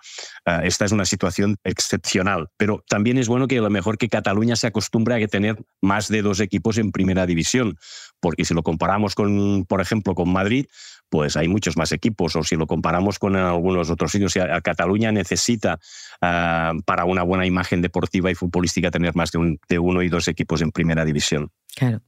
eh, 0.45 0.59
esta 0.63 0.85
es 0.85 0.91
una 0.91 1.05
situación 1.05 1.57
excepcional. 1.63 2.49
Pero 2.57 2.83
también 2.87 3.17
es 3.17 3.27
bueno 3.27 3.47
que 3.47 3.57
a 3.57 3.61
lo 3.61 3.69
mejor 3.69 3.97
que 3.97 4.09
Cataluña 4.09 4.55
se 4.55 4.67
acostumbre 4.67 5.23
a 5.23 5.27
tener 5.27 5.57
más 5.81 6.07
de 6.07 6.21
dos 6.21 6.39
equipos 6.43 6.77
en 6.77 6.91
primera 6.91 7.25
división, 7.25 7.77
porque 8.19 8.45
si 8.45 8.53
lo 8.53 8.63
comparamos 8.63 9.15
con, 9.15 9.65
por 9.65 9.81
ejemplo, 9.81 10.13
con 10.15 10.31
Madrid, 10.31 10.67
pues 11.09 11.37
hay 11.37 11.47
muchos 11.47 11.77
más 11.77 11.91
equipos, 11.91 12.35
o 12.35 12.43
si 12.43 12.55
lo 12.55 12.65
comparamos 12.65 13.19
con 13.19 13.35
algunos 13.35 13.89
otros 13.89 14.11
sitios, 14.11 14.33
Cataluña 14.63 15.11
necesita 15.11 15.79
ah, 16.21 16.73
para 16.85 17.05
una 17.05 17.23
buena 17.23 17.45
imagen 17.45 17.81
deportiva 17.81 18.31
y 18.31 18.35
futbolística 18.35 18.91
tener 18.91 19.15
más 19.15 19.31
de, 19.31 19.57
de 19.69 19.79
uno 19.79 20.01
y 20.01 20.09
dos 20.09 20.27
equipos 20.27 20.61
en 20.61 20.71
primera 20.71 21.05
división. 21.05 21.51
Claro. 21.75 22.01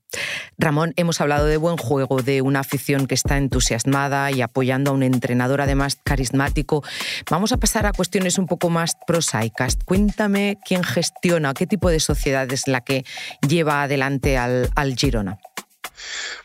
Ramón, 0.58 0.94
hemos 0.96 1.20
hablado 1.22 1.46
de 1.48 1.58
buen 1.58 1.78
juego, 1.78 2.22
de 2.22 2.42
una 2.42 2.60
afición 2.60 3.08
que 3.08 3.16
está 3.16 3.38
entusiasmada 3.38 4.32
y 4.32 4.42
apoyando 4.42 4.92
a 4.92 4.94
un 4.94 5.04
entrenador 5.04 5.62
además 5.62 6.00
carismático. 6.04 6.84
Vamos 7.30 7.52
a 7.52 7.58
pasar 7.58 7.86
a 7.86 7.92
cuestiones 7.92 8.38
un 8.38 8.46
poco 8.46 8.70
más 8.70 8.94
prosaicas. 9.08 9.78
Cuéntame 9.84 10.58
quién 10.66 10.84
gestiona, 10.84 11.54
qué 11.54 11.68
tipo 11.68 11.90
de 11.90 12.00
sociedad 12.00 12.52
es 12.54 12.68
la 12.68 12.82
que 12.82 13.06
lleva 13.48 13.84
adelante 13.84 14.38
al, 14.38 14.70
al 14.76 14.96
Girona. 14.96 15.40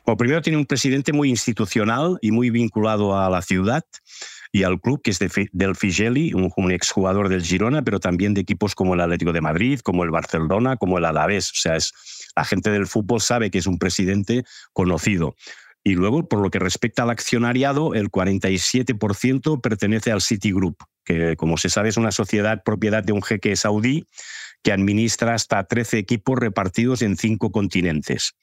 Bueno, 0.04 0.16
primero 0.16 0.42
tiene 0.42 0.58
un 0.58 0.66
presidente 0.66 1.12
muy 1.12 1.28
institucional 1.28 2.18
y 2.22 2.30
muy 2.30 2.50
vinculado 2.50 3.18
a 3.18 3.28
la 3.28 3.42
ciudad 3.42 3.84
y 4.52 4.64
al 4.64 4.80
club, 4.80 5.00
que 5.02 5.12
es 5.12 5.18
del 5.52 5.76
Figeli, 5.76 6.32
un, 6.34 6.72
exjugador 6.72 7.28
del 7.28 7.44
Girona, 7.44 7.82
pero 7.82 8.00
también 8.00 8.34
de 8.34 8.40
equipos 8.40 8.74
como 8.74 8.94
el 8.94 9.00
Atlético 9.00 9.32
de 9.32 9.40
Madrid, 9.40 9.80
como 9.80 10.02
el 10.02 10.10
Barcelona, 10.10 10.76
como 10.76 10.98
el 10.98 11.04
Alavés. 11.04 11.50
O 11.50 11.54
sea, 11.54 11.76
es, 11.76 11.92
la 12.36 12.44
gente 12.44 12.70
del 12.70 12.86
fútbol 12.86 13.20
sabe 13.20 13.50
que 13.50 13.58
es 13.58 13.66
un 13.66 13.78
presidente 13.78 14.44
conocido. 14.72 15.34
Y 15.82 15.94
luego, 15.94 16.28
por 16.28 16.40
lo 16.40 16.50
que 16.50 16.58
respecta 16.58 17.04
al 17.04 17.10
accionariado, 17.10 17.94
el 17.94 18.10
47% 18.10 19.60
pertenece 19.60 20.12
al 20.12 20.20
Citigroup, 20.20 20.76
que 21.04 21.36
como 21.36 21.56
se 21.56 21.70
sabe 21.70 21.88
es 21.88 21.96
una 21.96 22.12
sociedad 22.12 22.62
propiedad 22.62 23.02
de 23.02 23.12
un 23.12 23.22
jeque 23.22 23.56
saudí 23.56 24.06
que 24.62 24.72
administra 24.72 25.34
hasta 25.34 25.64
13 25.64 25.98
equipos 25.98 26.38
repartidos 26.38 27.00
en 27.00 27.16
cinco 27.16 27.50
continentes. 27.50 28.34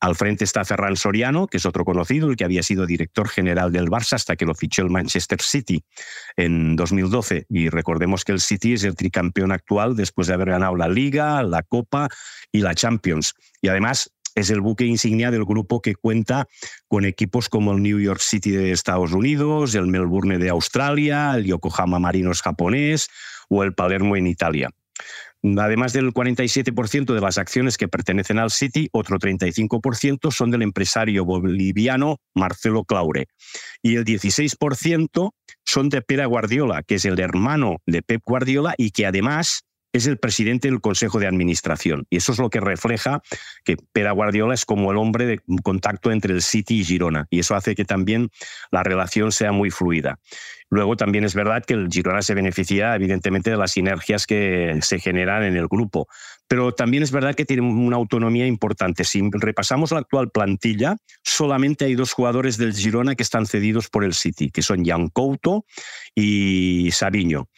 Al 0.00 0.14
frente 0.14 0.44
está 0.44 0.64
Ferran 0.64 0.96
Soriano, 0.96 1.46
que 1.46 1.56
es 1.56 1.66
otro 1.66 1.84
conocido, 1.84 2.28
el 2.28 2.36
que 2.36 2.44
había 2.44 2.62
sido 2.62 2.86
director 2.86 3.28
general 3.28 3.72
del 3.72 3.88
Barça 3.88 4.14
hasta 4.14 4.36
que 4.36 4.44
lo 4.44 4.54
fichó 4.54 4.82
el 4.82 4.90
Manchester 4.90 5.40
City 5.40 5.82
en 6.36 6.76
2012. 6.76 7.46
Y 7.48 7.70
recordemos 7.70 8.24
que 8.24 8.32
el 8.32 8.40
City 8.40 8.74
es 8.74 8.84
el 8.84 8.94
tricampeón 8.94 9.52
actual 9.52 9.96
después 9.96 10.28
de 10.28 10.34
haber 10.34 10.50
ganado 10.50 10.76
la 10.76 10.88
Liga, 10.88 11.42
la 11.42 11.62
Copa 11.62 12.08
y 12.52 12.60
la 12.60 12.74
Champions. 12.74 13.34
Y 13.62 13.68
además 13.68 14.12
es 14.34 14.50
el 14.50 14.60
buque 14.60 14.84
insignia 14.84 15.30
del 15.30 15.46
grupo 15.46 15.80
que 15.80 15.94
cuenta 15.94 16.46
con 16.88 17.06
equipos 17.06 17.48
como 17.48 17.72
el 17.72 17.82
New 17.82 17.98
York 17.98 18.20
City 18.20 18.50
de 18.50 18.72
Estados 18.72 19.12
Unidos, 19.12 19.74
el 19.74 19.86
Melbourne 19.86 20.38
de 20.38 20.50
Australia, 20.50 21.32
el 21.34 21.46
Yokohama 21.46 21.98
Marinos 21.98 22.42
japonés 22.42 23.08
o 23.48 23.64
el 23.64 23.72
Palermo 23.72 24.14
en 24.14 24.26
Italia. 24.26 24.70
Además 25.58 25.92
del 25.92 26.12
47% 26.12 27.14
de 27.14 27.20
las 27.20 27.38
acciones 27.38 27.76
que 27.76 27.88
pertenecen 27.88 28.38
al 28.38 28.50
City, 28.50 28.88
otro 28.92 29.18
35% 29.18 30.32
son 30.32 30.50
del 30.50 30.62
empresario 30.62 31.24
boliviano 31.24 32.18
Marcelo 32.34 32.84
Claure. 32.84 33.28
Y 33.82 33.96
el 33.96 34.04
16% 34.04 35.30
son 35.64 35.88
de 35.88 36.02
Pera 36.02 36.26
Guardiola, 36.26 36.82
que 36.82 36.96
es 36.96 37.04
el 37.04 37.20
hermano 37.20 37.76
de 37.86 38.02
Pep 38.02 38.22
Guardiola 38.24 38.74
y 38.76 38.90
que 38.90 39.06
además 39.06 39.66
es 39.96 40.06
el 40.06 40.18
presidente 40.18 40.68
del 40.68 40.80
Consejo 40.80 41.18
de 41.18 41.26
Administración. 41.26 42.06
Y 42.10 42.18
eso 42.18 42.32
es 42.32 42.38
lo 42.38 42.50
que 42.50 42.60
refleja 42.60 43.22
que 43.64 43.76
Pera 43.92 44.12
Guardiola 44.12 44.54
es 44.54 44.64
como 44.64 44.90
el 44.90 44.98
hombre 44.98 45.26
de 45.26 45.40
contacto 45.62 46.12
entre 46.12 46.34
el 46.34 46.42
City 46.42 46.80
y 46.80 46.84
Girona. 46.84 47.26
Y 47.30 47.40
eso 47.40 47.54
hace 47.54 47.74
que 47.74 47.84
también 47.84 48.30
la 48.70 48.82
relación 48.82 49.32
sea 49.32 49.52
muy 49.52 49.70
fluida. 49.70 50.18
Luego 50.68 50.96
también 50.96 51.24
es 51.24 51.34
verdad 51.34 51.64
que 51.64 51.74
el 51.74 51.88
Girona 51.90 52.22
se 52.22 52.34
beneficia 52.34 52.94
evidentemente 52.94 53.50
de 53.50 53.56
las 53.56 53.72
sinergias 53.72 54.26
que 54.26 54.78
se 54.82 54.98
generan 54.98 55.44
en 55.44 55.56
el 55.56 55.68
grupo, 55.68 56.08
pero 56.48 56.72
también 56.72 57.02
es 57.02 57.12
verdad 57.12 57.34
que 57.34 57.44
tiene 57.44 57.62
una 57.62 57.96
autonomía 57.96 58.46
importante. 58.46 59.04
Si 59.04 59.22
repasamos 59.32 59.92
la 59.92 60.00
actual 60.00 60.30
plantilla, 60.30 60.96
solamente 61.22 61.84
hay 61.84 61.94
dos 61.94 62.12
jugadores 62.12 62.56
del 62.58 62.74
Girona 62.74 63.14
que 63.14 63.22
están 63.22 63.46
cedidos 63.46 63.88
por 63.88 64.04
el 64.04 64.14
City, 64.14 64.50
que 64.50 64.62
son 64.62 64.84
Jan 64.84 65.08
Couto 65.08 65.64
y 66.14 66.90
Sabiño. 66.92 67.48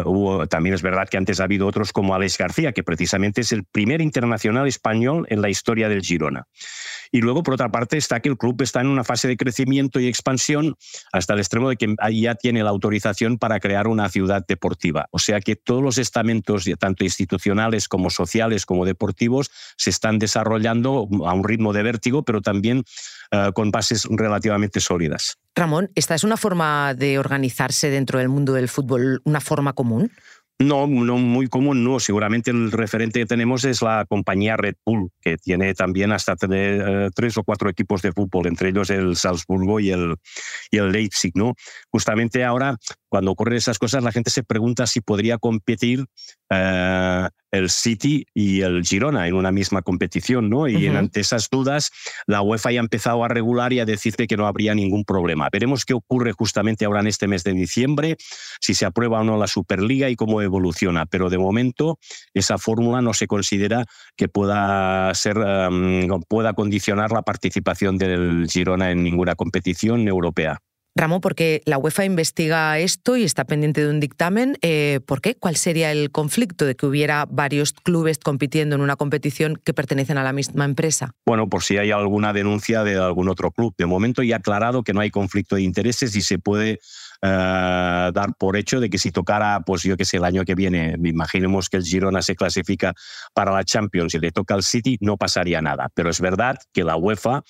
Eh, 0.00 0.46
también 0.48 0.74
es 0.74 0.82
verdad 0.82 1.08
que 1.08 1.16
antes 1.16 1.40
ha 1.40 1.44
habido 1.44 1.66
otros 1.66 1.92
como 1.92 2.14
Alex 2.14 2.38
García, 2.38 2.72
que 2.72 2.82
precisamente 2.82 3.42
es 3.42 3.52
el 3.52 3.64
primer 3.64 4.00
internacional 4.00 4.66
español 4.66 5.26
en 5.28 5.42
la 5.42 5.48
historia 5.48 5.88
del 5.88 6.02
Girona. 6.02 6.46
Y 7.10 7.20
luego, 7.20 7.42
por 7.42 7.54
otra 7.54 7.70
parte, 7.70 7.98
está 7.98 8.20
que 8.20 8.30
el 8.30 8.38
club 8.38 8.62
está 8.62 8.80
en 8.80 8.86
una 8.86 9.04
fase 9.04 9.28
de 9.28 9.36
crecimiento 9.36 10.00
y 10.00 10.08
expansión 10.08 10.76
hasta 11.12 11.34
el 11.34 11.40
extremo 11.40 11.68
de 11.68 11.76
que 11.76 11.94
ya 12.12 12.34
tiene 12.34 12.62
la 12.62 12.70
autorización 12.70 13.38
para 13.38 13.60
crear 13.60 13.86
una 13.86 14.08
ciudad 14.08 14.44
deportiva. 14.46 15.06
O 15.10 15.18
sea 15.18 15.40
que 15.40 15.54
todos 15.56 15.82
los 15.82 15.98
estamentos, 15.98 16.64
tanto 16.78 17.04
institucionales 17.04 17.86
como 17.88 18.08
sociales 18.08 18.64
como 18.64 18.86
deportivos, 18.86 19.50
se 19.76 19.90
están 19.90 20.18
desarrollando 20.18 21.08
a 21.26 21.34
un 21.34 21.44
ritmo 21.44 21.74
de 21.74 21.82
vértigo, 21.82 22.22
pero 22.24 22.40
también 22.40 22.84
eh, 23.32 23.50
con 23.54 23.70
bases 23.70 24.06
relativamente 24.10 24.78
sólidas. 24.78 25.38
Ramón, 25.54 25.90
¿esta 25.94 26.14
es 26.14 26.22
una 26.22 26.36
forma 26.36 26.94
de 26.94 27.18
organizarse 27.18 27.88
dentro 27.88 28.18
del 28.18 28.28
mundo 28.28 28.52
del 28.52 28.68
fútbol, 28.68 29.22
una 29.24 29.40
forma 29.40 29.72
común? 29.72 30.12
No, 30.58 30.86
no 30.86 31.16
muy 31.16 31.48
común, 31.48 31.82
no. 31.82 31.98
Seguramente 31.98 32.50
el 32.50 32.70
referente 32.70 33.20
que 33.20 33.26
tenemos 33.26 33.64
es 33.64 33.82
la 33.82 34.04
compañía 34.08 34.56
Red 34.56 34.76
Bull, 34.84 35.10
que 35.20 35.36
tiene 35.36 35.74
también 35.74 36.12
hasta 36.12 36.36
eh, 36.50 37.10
tres 37.14 37.36
o 37.36 37.42
cuatro 37.42 37.68
equipos 37.68 38.02
de 38.02 38.12
fútbol, 38.12 38.46
entre 38.46 38.68
ellos 38.68 38.90
el 38.90 39.16
Salzburgo 39.16 39.80
y 39.80 39.90
el, 39.90 40.16
y 40.70 40.78
el 40.78 40.92
Leipzig, 40.92 41.32
¿no? 41.34 41.54
Justamente 41.90 42.44
ahora, 42.44 42.76
cuando 43.08 43.32
ocurren 43.32 43.56
esas 43.56 43.78
cosas, 43.78 44.04
la 44.04 44.12
gente 44.12 44.30
se 44.30 44.44
pregunta 44.44 44.86
si 44.86 45.00
podría 45.00 45.38
competir 45.38 46.04
eh, 46.50 47.28
el 47.52 47.70
City 47.70 48.26
y 48.34 48.62
el 48.62 48.82
Girona 48.82 49.28
en 49.28 49.34
una 49.34 49.52
misma 49.52 49.82
competición, 49.82 50.48
¿no? 50.48 50.66
Y 50.66 50.88
ante 50.88 51.20
esas 51.20 51.48
dudas, 51.50 51.90
la 52.26 52.40
UEFA 52.40 52.72
ya 52.72 52.80
ha 52.80 52.82
empezado 52.82 53.22
a 53.22 53.28
regular 53.28 53.72
y 53.72 53.80
a 53.80 53.84
decirte 53.84 54.26
que 54.26 54.36
no 54.36 54.46
habría 54.46 54.74
ningún 54.74 55.04
problema. 55.04 55.48
Veremos 55.52 55.84
qué 55.84 55.92
ocurre 55.94 56.32
justamente 56.32 56.86
ahora 56.86 57.00
en 57.00 57.06
este 57.06 57.28
mes 57.28 57.44
de 57.44 57.52
diciembre, 57.52 58.16
si 58.60 58.74
se 58.74 58.86
aprueba 58.86 59.20
o 59.20 59.24
no 59.24 59.36
la 59.36 59.46
Superliga 59.46 60.08
y 60.08 60.16
cómo 60.16 60.40
evoluciona. 60.40 61.06
Pero 61.06 61.28
de 61.28 61.38
momento, 61.38 61.98
esa 62.32 62.56
fórmula 62.56 63.02
no 63.02 63.12
se 63.12 63.26
considera 63.26 63.84
que 64.16 64.28
pueda 64.28 65.14
ser, 65.14 65.36
pueda 66.28 66.54
condicionar 66.54 67.12
la 67.12 67.22
participación 67.22 67.98
del 67.98 68.46
Girona 68.50 68.90
en 68.90 69.02
ninguna 69.02 69.34
competición 69.34 70.08
europea. 70.08 70.60
Ramón, 70.94 71.22
porque 71.22 71.62
la 71.64 71.78
UEFA 71.78 72.04
investiga 72.04 72.78
esto 72.78 73.16
y 73.16 73.24
está 73.24 73.44
pendiente 73.44 73.82
de 73.82 73.88
un 73.88 73.98
dictamen. 73.98 74.58
Eh, 74.60 75.00
¿Por 75.06 75.22
qué? 75.22 75.34
¿Cuál 75.34 75.56
sería 75.56 75.90
el 75.90 76.10
conflicto 76.10 76.66
de 76.66 76.74
que 76.74 76.84
hubiera 76.84 77.26
varios 77.30 77.72
clubes 77.72 78.18
compitiendo 78.18 78.74
en 78.74 78.82
una 78.82 78.96
competición 78.96 79.56
que 79.56 79.72
pertenecen 79.72 80.18
a 80.18 80.22
la 80.22 80.34
misma 80.34 80.66
empresa? 80.66 81.14
Bueno, 81.24 81.48
por 81.48 81.62
si 81.62 81.78
hay 81.78 81.90
alguna 81.90 82.34
denuncia 82.34 82.84
de 82.84 82.98
algún 82.98 83.30
otro 83.30 83.50
club. 83.52 83.74
De 83.78 83.86
momento 83.86 84.22
ya 84.22 84.36
aclarado 84.36 84.82
que 84.82 84.92
no 84.92 85.00
hay 85.00 85.10
conflicto 85.10 85.56
de 85.56 85.62
intereses 85.62 86.14
y 86.14 86.20
se 86.20 86.38
puede 86.38 86.80
eh, 87.24 88.10
dar 88.12 88.34
por 88.36 88.56
hecho 88.56 88.80
de 88.80 88.90
que 88.90 88.98
si 88.98 89.12
tocara, 89.12 89.60
pues 89.64 89.82
yo 89.84 89.96
que 89.96 90.04
sé, 90.04 90.18
el 90.18 90.24
año 90.24 90.44
que 90.44 90.54
viene, 90.54 90.96
imaginemos 91.04 91.70
que 91.70 91.78
el 91.78 91.84
Girona 91.84 92.20
se 92.20 92.34
clasifica 92.34 92.94
para 93.32 93.52
la 93.52 93.64
Champions 93.64 94.14
y 94.14 94.18
le 94.18 94.32
toca 94.32 94.54
al 94.54 94.62
City, 94.62 94.98
no 95.00 95.16
pasaría 95.16 95.62
nada. 95.62 95.88
Pero 95.94 96.10
es 96.10 96.20
verdad 96.20 96.58
que 96.72 96.84
la 96.84 96.96
UEFA 96.96 97.44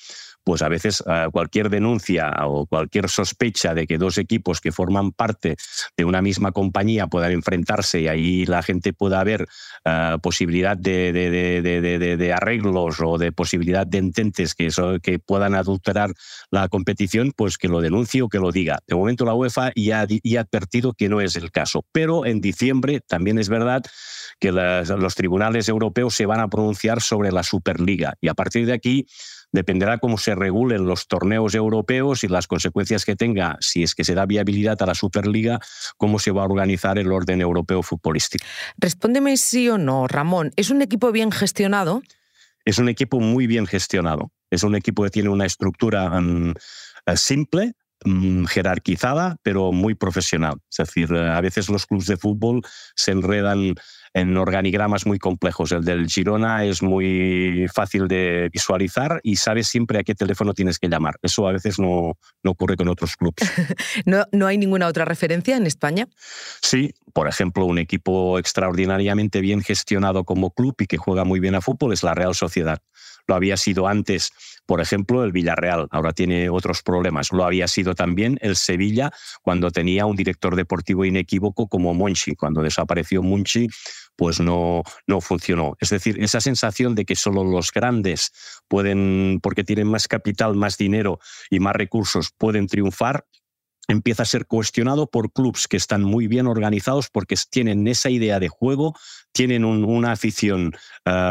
pues 0.44 0.62
a 0.62 0.68
veces 0.68 1.02
eh, 1.06 1.26
cualquier 1.32 1.70
denuncia 1.70 2.32
o 2.46 2.66
cualquier 2.66 3.08
sospecha 3.08 3.74
de 3.74 3.86
que 3.86 3.98
dos 3.98 4.18
equipos 4.18 4.60
que 4.60 4.72
forman 4.72 5.12
parte 5.12 5.56
de 5.96 6.04
una 6.04 6.22
misma 6.22 6.52
compañía 6.52 7.06
puedan 7.06 7.32
enfrentarse 7.32 8.00
y 8.00 8.08
ahí 8.08 8.46
la 8.46 8.62
gente 8.62 8.92
pueda 8.92 9.22
ver 9.24 9.46
eh, 9.84 10.16
posibilidad 10.22 10.76
de, 10.76 12.32
arreglos 12.34 13.00
o 13.00 13.18
de 13.18 13.32
posibilidad 13.32 13.86
de 13.86 13.98
ententes 13.98 14.54
que, 14.54 14.68
que 15.02 15.18
puedan 15.18 15.54
adulterar 15.54 16.12
la 16.50 16.68
competición, 16.68 17.32
pues 17.36 17.58
que 17.58 17.68
lo 17.68 17.80
denuncie 17.80 18.22
o 18.22 18.28
que 18.28 18.38
lo 18.38 18.52
diga. 18.52 18.80
De 18.86 18.94
momento 18.94 19.24
la 19.24 19.34
UEFA 19.34 19.72
ya, 19.76 20.00
ha 20.00 20.40
advertido 20.40 20.92
que 20.92 21.08
no 21.08 21.20
es 21.20 21.36
el 21.36 21.50
caso, 21.50 21.84
pero 21.92 22.26
en 22.26 22.40
diciembre 22.40 23.00
también 23.00 23.38
es 23.38 23.48
verdad 23.48 23.82
que 24.40 24.50
los 24.52 25.14
tribunales 25.14 25.68
europeos 25.68 26.14
se 26.14 26.26
van 26.26 26.40
a 26.40 26.48
pronunciar 26.48 27.00
sobre 27.00 27.30
la 27.30 27.42
Superliga 27.42 28.14
y 28.20 28.28
a 28.28 28.34
partir 28.34 28.66
de 28.66 28.72
aquí 28.72 29.06
dependerá 29.52 29.98
cómo 29.98 30.18
se 30.18 30.34
regulen 30.34 30.86
los 30.86 31.06
torneos 31.06 31.54
europeos 31.54 32.24
y 32.24 32.28
las 32.28 32.46
consecuencias 32.46 33.04
que 33.04 33.16
tenga, 33.16 33.56
si 33.60 33.82
es 33.82 33.94
que 33.94 34.04
se 34.04 34.14
da 34.14 34.26
viabilidad 34.26 34.82
a 34.82 34.86
la 34.86 34.94
Superliga, 34.94 35.60
cómo 35.96 36.18
se 36.18 36.32
va 36.32 36.42
a 36.42 36.46
organizar 36.46 36.98
el 36.98 37.12
orden 37.12 37.40
europeo 37.40 37.82
futbolístico. 37.82 38.44
Respóndeme 38.78 39.36
sí 39.36 39.68
o 39.68 39.78
no, 39.78 40.08
Ramón. 40.08 40.52
¿Es 40.56 40.70
un 40.70 40.82
equipo 40.82 41.12
bien 41.12 41.30
gestionado? 41.30 42.02
Es 42.64 42.78
un 42.78 42.88
equipo 42.88 43.20
muy 43.20 43.46
bien 43.46 43.66
gestionado. 43.66 44.32
Es 44.50 44.62
un 44.62 44.74
equipo 44.74 45.02
que 45.04 45.10
tiene 45.10 45.28
una 45.28 45.46
estructura 45.46 46.20
mm, 46.20 46.54
eh, 47.06 47.16
simple, 47.16 47.72
jerarquizada, 48.48 49.36
pero 49.42 49.72
muy 49.72 49.94
profesional. 49.94 50.54
Es 50.70 50.76
decir, 50.76 51.12
eh, 51.12 51.28
a 51.28 51.40
veces 51.40 51.68
los 51.68 51.86
clubes 51.86 52.06
de 52.06 52.16
fútbol 52.16 52.62
se 52.94 53.12
enredan 53.12 53.74
en 54.14 54.36
organigramas 54.36 55.06
muy 55.06 55.18
complejos. 55.18 55.72
El 55.72 55.84
del 55.84 56.06
Girona 56.06 56.64
es 56.64 56.82
muy 56.82 57.66
fácil 57.72 58.08
de 58.08 58.50
visualizar 58.52 59.20
y 59.22 59.36
sabes 59.36 59.68
siempre 59.68 59.98
a 59.98 60.02
qué 60.02 60.14
teléfono 60.14 60.52
tienes 60.52 60.78
que 60.78 60.88
llamar. 60.88 61.16
Eso 61.22 61.48
a 61.48 61.52
veces 61.52 61.78
no, 61.78 62.18
no 62.42 62.50
ocurre 62.50 62.76
con 62.76 62.88
otros 62.88 63.16
clubes. 63.16 63.50
¿No, 64.04 64.24
¿No 64.32 64.46
hay 64.46 64.58
ninguna 64.58 64.86
otra 64.86 65.04
referencia 65.04 65.56
en 65.56 65.66
España? 65.66 66.08
Sí, 66.60 66.92
por 67.12 67.28
ejemplo, 67.28 67.64
un 67.64 67.78
equipo 67.78 68.38
extraordinariamente 68.38 69.40
bien 69.40 69.62
gestionado 69.62 70.24
como 70.24 70.50
club 70.50 70.74
y 70.78 70.86
que 70.86 70.98
juega 70.98 71.24
muy 71.24 71.40
bien 71.40 71.54
a 71.54 71.60
fútbol 71.60 71.92
es 71.92 72.02
la 72.02 72.14
Real 72.14 72.34
Sociedad. 72.34 72.80
Lo 73.26 73.34
había 73.34 73.56
sido 73.56 73.86
antes, 73.86 74.32
por 74.66 74.80
ejemplo, 74.80 75.24
el 75.24 75.32
Villarreal, 75.32 75.88
ahora 75.90 76.12
tiene 76.12 76.48
otros 76.48 76.82
problemas. 76.82 77.32
Lo 77.32 77.44
había 77.44 77.68
sido 77.68 77.94
también 77.94 78.38
el 78.40 78.56
Sevilla 78.56 79.10
cuando 79.42 79.70
tenía 79.70 80.06
un 80.06 80.16
director 80.16 80.56
deportivo 80.56 81.04
inequívoco 81.04 81.66
como 81.68 81.94
Monchi. 81.94 82.34
Cuando 82.34 82.62
desapareció 82.62 83.22
Monchi, 83.22 83.68
pues 84.16 84.40
no, 84.40 84.82
no 85.06 85.20
funcionó. 85.20 85.76
Es 85.80 85.90
decir, 85.90 86.22
esa 86.22 86.40
sensación 86.40 86.94
de 86.94 87.04
que 87.04 87.16
solo 87.16 87.44
los 87.44 87.72
grandes 87.72 88.32
pueden, 88.68 89.40
porque 89.42 89.64
tienen 89.64 89.88
más 89.88 90.08
capital, 90.08 90.54
más 90.54 90.78
dinero 90.78 91.18
y 91.50 91.60
más 91.60 91.74
recursos, 91.74 92.30
pueden 92.38 92.66
triunfar, 92.66 93.26
empieza 93.88 94.22
a 94.22 94.26
ser 94.26 94.46
cuestionado 94.46 95.08
por 95.08 95.32
clubes 95.32 95.66
que 95.68 95.76
están 95.76 96.02
muy 96.02 96.26
bien 96.26 96.46
organizados 96.46 97.08
porque 97.10 97.36
tienen 97.50 97.86
esa 97.88 98.10
idea 98.10 98.38
de 98.38 98.48
juego, 98.48 98.94
tienen 99.32 99.64
una 99.64 100.12
afición 100.12 100.72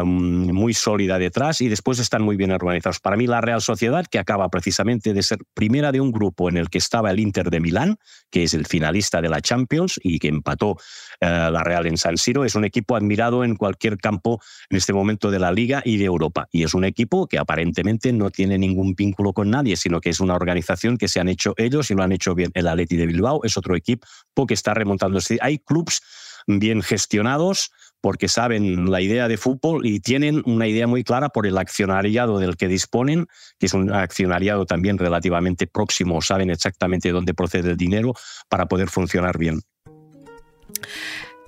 muy 0.04 0.74
sólida 0.74 1.18
detrás 1.18 1.60
y 1.60 1.68
después 1.68 1.98
están 1.98 2.22
muy 2.22 2.36
bien 2.36 2.52
organizados. 2.52 3.00
Para 3.00 3.16
mí 3.16 3.26
la 3.26 3.40
Real 3.40 3.62
Sociedad, 3.62 4.04
que 4.06 4.18
acaba 4.18 4.48
precisamente 4.48 5.14
de 5.14 5.22
ser 5.22 5.38
primera 5.54 5.92
de 5.92 6.00
un 6.00 6.12
grupo 6.12 6.48
en 6.48 6.56
el 6.56 6.68
que 6.68 6.78
estaba 6.78 7.10
el 7.10 7.20
Inter 7.20 7.50
de 7.50 7.60
Milán, 7.60 7.98
que 8.30 8.42
es 8.42 8.54
el 8.54 8.66
finalista 8.66 9.22
de 9.22 9.28
la 9.28 9.40
Champions 9.40 9.98
y 10.02 10.18
que 10.18 10.28
empató 10.28 10.76
eh, 11.20 11.26
la 11.26 11.62
Real 11.62 11.86
en 11.86 11.96
San 11.96 12.18
Siro, 12.18 12.44
es 12.44 12.54
un 12.54 12.64
equipo 12.64 12.96
admirado 12.96 13.44
en 13.44 13.56
cualquier 13.56 13.96
campo 13.98 14.40
en 14.68 14.76
este 14.76 14.92
momento 14.92 15.30
de 15.30 15.38
la 15.38 15.52
Liga 15.52 15.82
y 15.84 15.96
de 15.96 16.04
Europa. 16.04 16.48
Y 16.50 16.64
es 16.64 16.74
un 16.74 16.84
equipo 16.84 17.26
que 17.26 17.38
aparentemente 17.38 18.12
no 18.12 18.30
tiene 18.30 18.58
ningún 18.58 18.94
vínculo 18.94 19.32
con 19.32 19.50
nadie, 19.50 19.76
sino 19.76 20.00
que 20.00 20.10
es 20.10 20.20
una 20.20 20.34
organización 20.34 20.98
que 20.98 21.08
se 21.08 21.20
han 21.20 21.28
hecho 21.28 21.54
ellos 21.56 21.90
y 21.90 21.94
lo 21.94 22.02
han 22.02 22.12
hecho 22.12 22.34
bien. 22.34 22.50
El 22.54 22.68
Atleti 22.68 22.96
de 22.96 23.06
Bilbao 23.06 23.40
es 23.44 23.56
otro 23.56 23.76
equipo 23.76 24.46
que 24.46 24.54
está 24.54 24.74
remontando. 24.74 25.18
Hay 25.40 25.58
clubes 25.58 26.00
bien 26.46 26.82
gestionados, 26.82 27.70
porque 28.00 28.28
saben 28.28 28.90
la 28.90 29.00
idea 29.00 29.28
de 29.28 29.36
fútbol 29.36 29.86
y 29.86 30.00
tienen 30.00 30.42
una 30.44 30.66
idea 30.66 30.86
muy 30.86 31.04
clara 31.04 31.28
por 31.28 31.46
el 31.46 31.56
accionariado 31.56 32.38
del 32.38 32.56
que 32.56 32.68
disponen, 32.68 33.26
que 33.58 33.66
es 33.66 33.74
un 33.74 33.92
accionariado 33.92 34.66
también 34.66 34.98
relativamente 34.98 35.66
próximo, 35.66 36.20
saben 36.20 36.50
exactamente 36.50 37.10
dónde 37.10 37.32
procede 37.32 37.70
el 37.70 37.76
dinero 37.76 38.14
para 38.48 38.66
poder 38.66 38.88
funcionar 38.88 39.38
bien. 39.38 39.60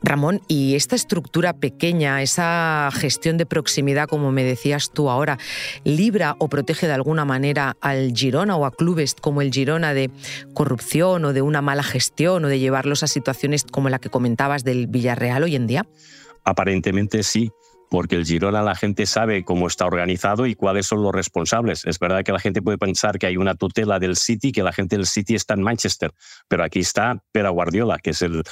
Ramón, 0.04 0.42
y 0.48 0.74
esta 0.74 0.96
estructura 0.96 1.54
pequeña, 1.54 2.22
esa 2.22 2.90
gestión 2.92 3.38
de 3.38 3.46
proximidad, 3.46 4.08
como 4.08 4.32
me 4.32 4.44
decías 4.44 4.90
tú 4.92 5.10
ahora, 5.10 5.38
libra 5.84 6.36
o 6.38 6.48
protege 6.48 6.86
de 6.86 6.92
alguna 6.92 7.24
manera 7.24 7.76
al 7.80 8.12
Girona 8.14 8.56
o 8.56 8.66
a 8.66 8.70
clubes 8.70 9.14
como 9.14 9.42
el 9.42 9.50
Girona 9.50 9.94
de 9.94 10.10
corrupción 10.52 11.24
o 11.24 11.32
de 11.32 11.42
una 11.42 11.62
mala 11.62 11.82
gestión 11.82 12.44
o 12.44 12.48
de 12.48 12.58
llevarlos 12.58 13.02
a 13.02 13.06
situaciones 13.06 13.64
como 13.64 13.88
la 13.88 13.98
que 13.98 14.10
comentabas 14.10 14.64
del 14.64 14.86
Villarreal 14.86 15.42
hoy 15.42 15.56
en 15.56 15.66
día? 15.66 15.86
Aparentemente 16.44 17.22
sí 17.22 17.50
porque 17.94 18.16
el 18.16 18.26
Girona 18.26 18.60
la 18.60 18.74
gente 18.74 19.06
sabe 19.06 19.44
cómo 19.44 19.68
está 19.68 19.86
organizado 19.86 20.46
y 20.46 20.56
cuáles 20.56 20.84
son 20.84 21.00
los 21.04 21.14
responsables. 21.14 21.84
Es 21.84 22.00
verdad 22.00 22.24
que 22.24 22.32
la 22.32 22.40
gente 22.40 22.60
puede 22.60 22.76
pensar 22.76 23.20
que 23.20 23.26
hay 23.26 23.36
una 23.36 23.54
tutela 23.54 24.00
del 24.00 24.16
City, 24.16 24.50
que 24.50 24.64
la 24.64 24.72
gente 24.72 24.96
del 24.96 25.06
City 25.06 25.36
está 25.36 25.54
en 25.54 25.62
Manchester, 25.62 26.12
pero 26.48 26.64
aquí 26.64 26.80
está 26.80 27.22
Pera 27.30 27.50
Guardiola, 27.50 28.00
que 28.00 28.10
es 28.10 28.22
el, 28.22 28.42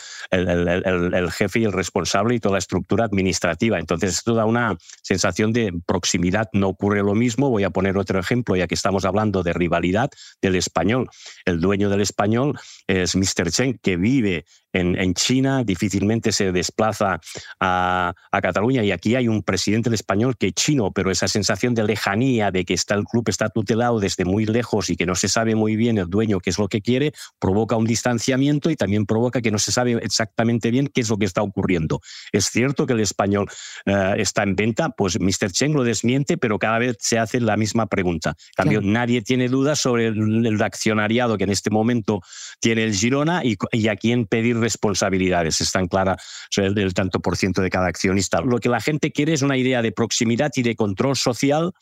jefe 1.32 1.58
y 1.58 1.64
el 1.64 1.72
responsable 1.72 2.36
y 2.36 2.38
toda 2.38 2.52
la 2.52 2.58
estructura 2.60 3.04
administrativa. 3.06 3.80
Entonces, 3.80 4.14
esto 4.14 4.34
da 4.34 4.44
una 4.44 4.76
sensación 5.02 5.52
de 5.52 5.72
proximidad. 5.86 6.48
No 6.52 6.68
ocurre 6.68 7.02
lo 7.02 7.16
mismo. 7.16 7.50
Voy 7.50 7.64
a 7.64 7.70
poner 7.70 7.98
otro 7.98 8.20
ejemplo, 8.20 8.54
ya 8.54 8.68
que 8.68 8.76
estamos 8.76 9.04
hablando 9.04 9.42
de 9.42 9.54
rivalidad 9.54 10.08
del 10.40 10.54
español. 10.54 11.10
El 11.44 11.60
dueño 11.60 11.90
del 11.90 12.02
español 12.02 12.56
es 12.86 13.16
Mr. 13.16 13.50
Chen, 13.50 13.80
que 13.82 13.96
vive 13.96 14.44
en, 14.72 15.14
China, 15.14 15.64
difícilmente 15.64 16.32
se 16.32 16.52
desplaza 16.52 17.20
a, 17.60 18.14
Cataluña 18.42 18.82
y 18.82 18.90
aquí 18.90 19.14
hay 19.14 19.28
un 19.28 19.42
presidente 19.42 19.88
del 19.88 19.94
español 19.94 20.36
que 20.36 20.48
es 20.48 20.54
chino, 20.54 20.90
pero 20.90 21.12
esa 21.12 21.28
sensación 21.28 21.74
de 21.74 21.84
lejanía, 21.84 22.50
de 22.50 22.64
que 22.64 22.74
está 22.74 22.96
el 22.96 23.04
club 23.04 23.28
está 23.28 23.48
tutelado 23.50 24.00
desde 24.00 24.24
muy 24.24 24.46
lejos 24.46 24.90
y 24.90 24.96
que 24.96 25.06
no 25.06 25.14
se 25.14 25.28
sabe 25.28 25.54
muy 25.54 25.76
bien 25.76 25.96
el 25.98 26.08
dueño 26.08 26.40
qué 26.40 26.50
es 26.50 26.58
lo 26.58 26.66
que 26.66 26.80
quiere, 26.80 27.12
provoca 27.38 27.76
un 27.76 27.84
distanciamiento 27.84 28.68
y 28.70 28.74
también 28.74 29.06
provoca 29.06 29.40
que 29.40 29.52
no 29.52 29.58
se 29.58 29.70
sabe 29.70 29.92
exactamente 30.02 30.72
bien 30.72 30.88
qué 30.88 31.02
es 31.02 31.08
lo 31.08 31.18
que 31.18 31.26
está 31.26 31.42
ocurriendo. 31.42 32.00
Es 32.32 32.46
cierto 32.46 32.84
que 32.86 32.94
el 32.94 33.00
español 33.00 33.48
eh, 33.86 34.14
está 34.16 34.42
en 34.42 34.56
venta, 34.56 34.88
pues 34.88 35.20
Mr. 35.20 35.52
Cheng 35.52 35.74
lo 35.74 35.84
desmiente, 35.84 36.36
pero 36.36 36.58
cada 36.58 36.78
vez 36.78 36.96
se 36.98 37.18
hace 37.18 37.40
la 37.40 37.56
misma 37.56 37.86
pregunta. 37.86 38.30
En 38.30 38.54
cambio, 38.56 38.80
nadie 38.82 39.22
tiene 39.22 39.48
dudas 39.48 39.78
sobre 39.78 40.08
el, 40.08 40.62
accionariado 40.62 41.38
que 41.38 41.44
en 41.44 41.50
este 41.50 41.70
momento 41.70 42.22
tiene 42.60 42.84
el 42.84 42.94
Girona 42.94 43.44
y, 43.44 43.56
y 43.72 43.88
a 43.88 43.96
quién 43.96 44.26
pedir 44.26 44.61
responsabilidades, 44.62 45.60
están 45.60 45.88
claras 45.88 46.22
el, 46.56 46.78
el 46.78 46.94
tanto 46.94 47.20
por 47.20 47.36
ciento 47.36 47.60
de 47.60 47.68
cada 47.68 47.88
accionista. 47.88 48.40
Lo 48.40 48.58
que 48.58 48.70
la 48.70 48.80
gente 48.80 49.12
quiere 49.12 49.34
es 49.34 49.42
una 49.42 49.58
idea 49.58 49.82
de 49.82 49.92
proximidad 49.92 50.50
y 50.56 50.62
de 50.62 50.74
control 50.74 51.16
social 51.16 51.72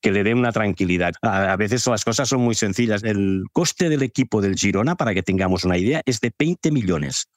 que 0.00 0.10
le 0.10 0.24
dé 0.24 0.34
una 0.34 0.52
tranquilidad. 0.52 1.12
A, 1.22 1.56
veces 1.56 1.86
las 1.86 2.04
cosas 2.04 2.28
son 2.28 2.40
muy 2.40 2.54
sencillas. 2.54 3.02
El 3.04 3.44
coste 3.52 3.88
del 3.88 4.02
equipo 4.02 4.40
del 4.40 4.56
Girona, 4.56 4.96
para 4.96 5.14
que 5.14 5.22
tengamos 5.22 5.64
una 5.64 5.76
idea, 5.76 6.02
es 6.06 6.20
de 6.20 6.32
20 6.36 6.70
millones. 6.70 7.28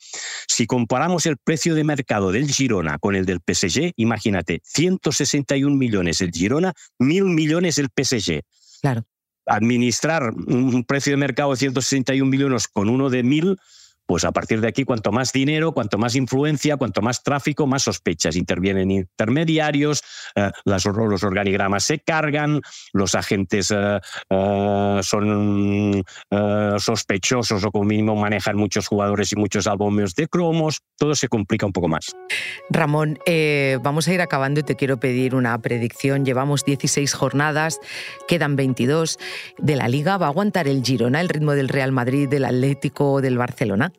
Si 0.47 0.65
comparamos 0.65 1.25
el 1.25 1.37
precio 1.37 1.75
de 1.75 1.83
mercado 1.83 2.31
del 2.31 2.49
Girona 2.49 2.99
con 2.99 3.15
el 3.15 3.25
del 3.25 3.39
PSG, 3.45 3.93
imagínate, 3.97 4.61
161 4.63 5.75
millones 5.75 6.21
el 6.21 6.31
Girona, 6.31 6.73
1.000 6.99 7.23
millones 7.23 7.77
el 7.77 7.89
PSG. 7.89 8.41
Claro. 8.81 9.05
Administrar 9.45 10.33
un 10.33 10.85
precio 10.85 11.11
de 11.11 11.17
mercado 11.17 11.51
de 11.51 11.57
161 11.57 12.29
millones 12.29 12.67
con 12.67 12.87
uno 12.87 13.09
de 13.09 13.25
1.000 13.25 13.57
pues 14.05 14.25
a 14.25 14.31
partir 14.31 14.61
de 14.61 14.67
aquí, 14.67 14.83
cuanto 14.83 15.11
más 15.11 15.31
dinero, 15.31 15.71
cuanto 15.71 15.97
más 15.97 16.15
influencia, 16.15 16.77
cuanto 16.77 17.01
más 17.01 17.23
tráfico, 17.23 17.67
más 17.67 17.83
sospechas. 17.83 18.35
Intervienen 18.35 18.91
intermediarios, 18.91 20.03
eh, 20.35 20.51
los 20.65 21.23
organigramas 21.23 21.83
se 21.83 21.99
cargan, 21.99 22.61
los 22.91 23.15
agentes 23.15 23.71
eh, 23.71 23.99
eh, 24.29 24.99
son 25.01 26.03
sospechosos 26.77 27.63
o 27.63 27.71
como 27.71 27.85
mínimo 27.85 28.15
manejan 28.15 28.57
muchos 28.57 28.87
jugadores 28.87 29.31
y 29.31 29.35
muchos 29.35 29.67
álbumes 29.67 30.15
de 30.15 30.27
cromos. 30.27 30.81
Todo 30.97 31.15
se 31.15 31.27
complica 31.27 31.65
un 31.65 31.73
poco 31.73 31.87
más. 31.87 32.15
Ramón, 32.69 33.19
vamos 33.81 34.07
a 34.07 34.13
ir 34.13 34.21
acabando 34.21 34.59
y 34.59 34.63
te 34.63 34.75
quiero 34.75 34.99
pedir 34.99 35.35
una 35.35 35.57
predicción. 35.59 36.25
Llevamos 36.25 36.65
16 36.65 37.13
jornadas, 37.13 37.79
quedan 38.27 38.55
22 38.55 39.17
de 39.57 39.75
la 39.75 39.87
liga. 39.87 40.17
¿Va 40.17 40.27
a 40.27 40.29
aguantar 40.29 40.67
el 40.67 40.83
Girona 40.83 41.21
el 41.21 41.29
ritmo 41.29 41.53
del 41.53 41.69
Real 41.69 41.91
Madrid, 41.91 42.27
del 42.27 42.45
Atlético, 42.45 43.21
del 43.21 43.37
Barcelona? 43.37 43.92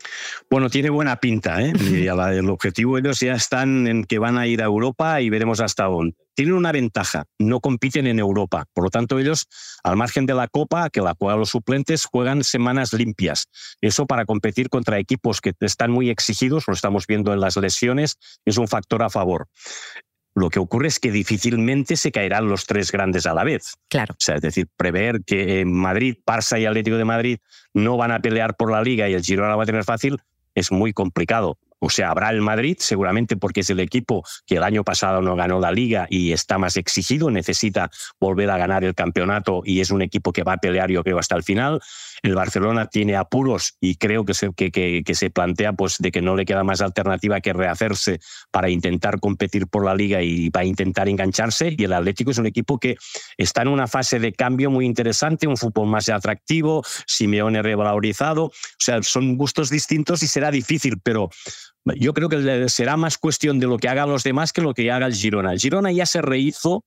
Bueno, 0.51 0.71
tiene 0.71 0.91
buena 0.91 1.17
pinta. 1.17 1.63
¿eh? 1.63 1.73
el 2.35 2.51
objetivo 2.51 2.99
ellos 2.99 3.21
ya 3.21 3.35
están 3.35 3.87
en 3.87 4.05
que 4.05 4.19
van 4.19 4.39
a 4.39 4.47
ir 4.47 4.63
a 4.63 4.67
Europa 4.67 5.21
y 5.21 5.31
veremos 5.31 5.61
hasta 5.61 5.85
dónde. 5.85 6.17
Tienen 6.35 6.55
una 6.55 6.73
ventaja, 6.73 7.25
no 7.39 7.61
compiten 7.61 8.07
en 8.07 8.19
Europa. 8.19 8.67
Por 8.73 8.85
lo 8.85 8.91
tanto, 8.91 9.19
ellos, 9.19 9.47
al 9.85 9.97
margen 9.97 10.27
de 10.27 10.35
la 10.35 10.49
Copa, 10.49 10.91
que 10.91 11.01
la 11.01 11.15
juegan 11.17 11.39
los 11.39 11.51
suplentes, 11.51 12.07
juegan 12.07 12.43
semanas 12.43 12.93
limpias. 12.93 13.47
Eso 13.81 14.07
para 14.07 14.25
competir 14.25 14.69
contra 14.69 14.99
equipos 14.99 15.41
que 15.41 15.53
están 15.61 15.93
muy 15.93 16.11
exigidos, 16.11 16.65
lo 16.67 16.75
estamos 16.75 17.07
viendo 17.07 17.33
en 17.33 17.41
las 17.41 17.57
lesiones, 17.57 18.19
es 18.45 18.59
un 18.59 18.67
factor 18.67 19.05
a 19.05 19.11
favor. 19.11 19.49
Lo 20.35 20.51
que 20.51 20.59
ocurre 20.59 20.89
es 20.89 20.99
que 20.99 21.13
difícilmente 21.13 21.97
se 21.97 22.11
caerán 22.11 22.49
los 22.49 22.67
tres 22.67 22.91
grandes 22.91 23.25
a 23.27 23.35
la 23.35 23.45
vez. 23.45 23.75
Claro. 23.89 24.15
O 24.15 24.21
sea, 24.21 24.37
es 24.37 24.43
decir, 24.43 24.67
prever 24.77 25.23
que 25.25 25.65
Madrid, 25.65 26.17
Barça 26.27 26.61
y 26.61 26.67
Atlético 26.67 26.97
de 26.97 27.05
Madrid 27.05 27.39
no 27.73 27.97
van 27.97 28.11
a 28.11 28.21
pelear 28.21 28.57
por 28.57 28.73
la 28.73 28.83
liga 28.83 29.09
y 29.09 29.15
el 29.15 29.23
Girona 29.23 29.55
va 29.55 29.63
a 29.63 29.67
tener 29.67 29.85
fácil 29.85 30.21
es 30.55 30.71
muy 30.71 30.93
complicado. 30.93 31.59
O 31.85 31.91
sea, 31.91 32.11
habrá 32.11 32.31
el 32.31 32.41
Madrid, 32.41 32.77
seguramente 32.81 33.37
porque 33.37 33.61
es 33.61 33.69
el 33.69 33.79
equipo 33.79 34.25
que 34.47 34.57
el 34.57 34.63
año 34.63 34.85
pasado 34.85 35.21
no 35.21 35.37
ganó 35.37 35.61
la 35.61 35.71
liga 35.71 36.07
y 36.09 36.33
está 36.33 36.57
más 36.57 36.79
exigido, 36.79 37.31
necesita 37.31 37.91
volver 38.19 38.49
a 38.49 38.57
ganar 38.57 38.85
el 38.85 38.95
campeonato 38.95 39.61
y 39.67 39.81
es 39.81 39.91
un 39.91 40.01
equipo 40.01 40.33
que 40.33 40.45
va 40.45 40.55
a 40.55 40.57
pelear, 40.57 40.91
yo 40.91 41.05
creo, 41.05 41.19
hasta 41.19 41.37
el 41.37 41.43
final. 41.43 41.83
El 42.23 42.35
Barcelona 42.35 42.87
tiene 42.87 43.17
apuros 43.17 43.77
y 43.81 43.97
creo 43.97 44.25
que 44.25 44.33
se, 44.33 44.51
que, 44.55 44.71
que, 44.71 45.15
se 45.15 45.29
plantea 45.29 45.75
pues, 45.75 45.97
de 45.99 46.11
que 46.11 46.23
no 46.23 46.37
le 46.37 46.47
queda 46.47 46.65
más 46.65 46.81
alternativa 46.81 47.43
que 47.43 47.53
rehacerse 47.53 48.19
para 48.51 48.71
intentar 48.71 49.21
competir 49.21 49.67
por 49.67 49.85
la 49.85 49.95
liga 49.95 50.23
y 50.23 50.49
va 50.49 50.61
a 50.61 50.65
intentar 50.65 51.11
engancharse. 51.11 51.75
Y 51.77 51.85
el 51.85 51.93
Atlético 51.93 52.31
es 52.31 52.39
un 52.39 52.47
equipo 52.47 52.79
que 52.79 52.97
está 53.37 53.61
en 53.61 53.69
una 53.69 53.89
fase 53.89 54.19
de 54.21 54.33
cambio 54.33 54.71
muy 54.71 54.87
interesante, 54.87 55.47
un 55.47 55.59
fútbol 55.59 55.89
más 55.89 56.09
atractivo, 56.09 56.83
Simeone 57.07 57.61
revalorizado. 57.61 58.45
O 58.45 58.53
sea, 58.79 59.03
son 59.03 59.37
gustos 59.37 59.69
distintos 59.69 60.23
y 60.23 60.29
será 60.29 60.51
difícil, 60.51 60.99
pero 61.03 61.29
yo 61.97 62.15
creo 62.15 62.29
que 62.29 62.69
será 62.69 62.97
más 62.97 63.19
cuestión 63.19 63.59
de 63.59 63.67
lo 63.67 63.77
que 63.79 63.89
hagan 63.89 64.09
los 64.09 64.23
demás 64.23 64.53
que 64.53 64.63
lo 64.63 64.75
que 64.75 64.91
haga 64.91 65.07
el 65.07 65.15
Girona. 65.15 65.53
El 65.53 65.61
Girona 65.61 65.93
ya 65.93 66.07
se 66.07 66.23
rehizo 66.23 66.85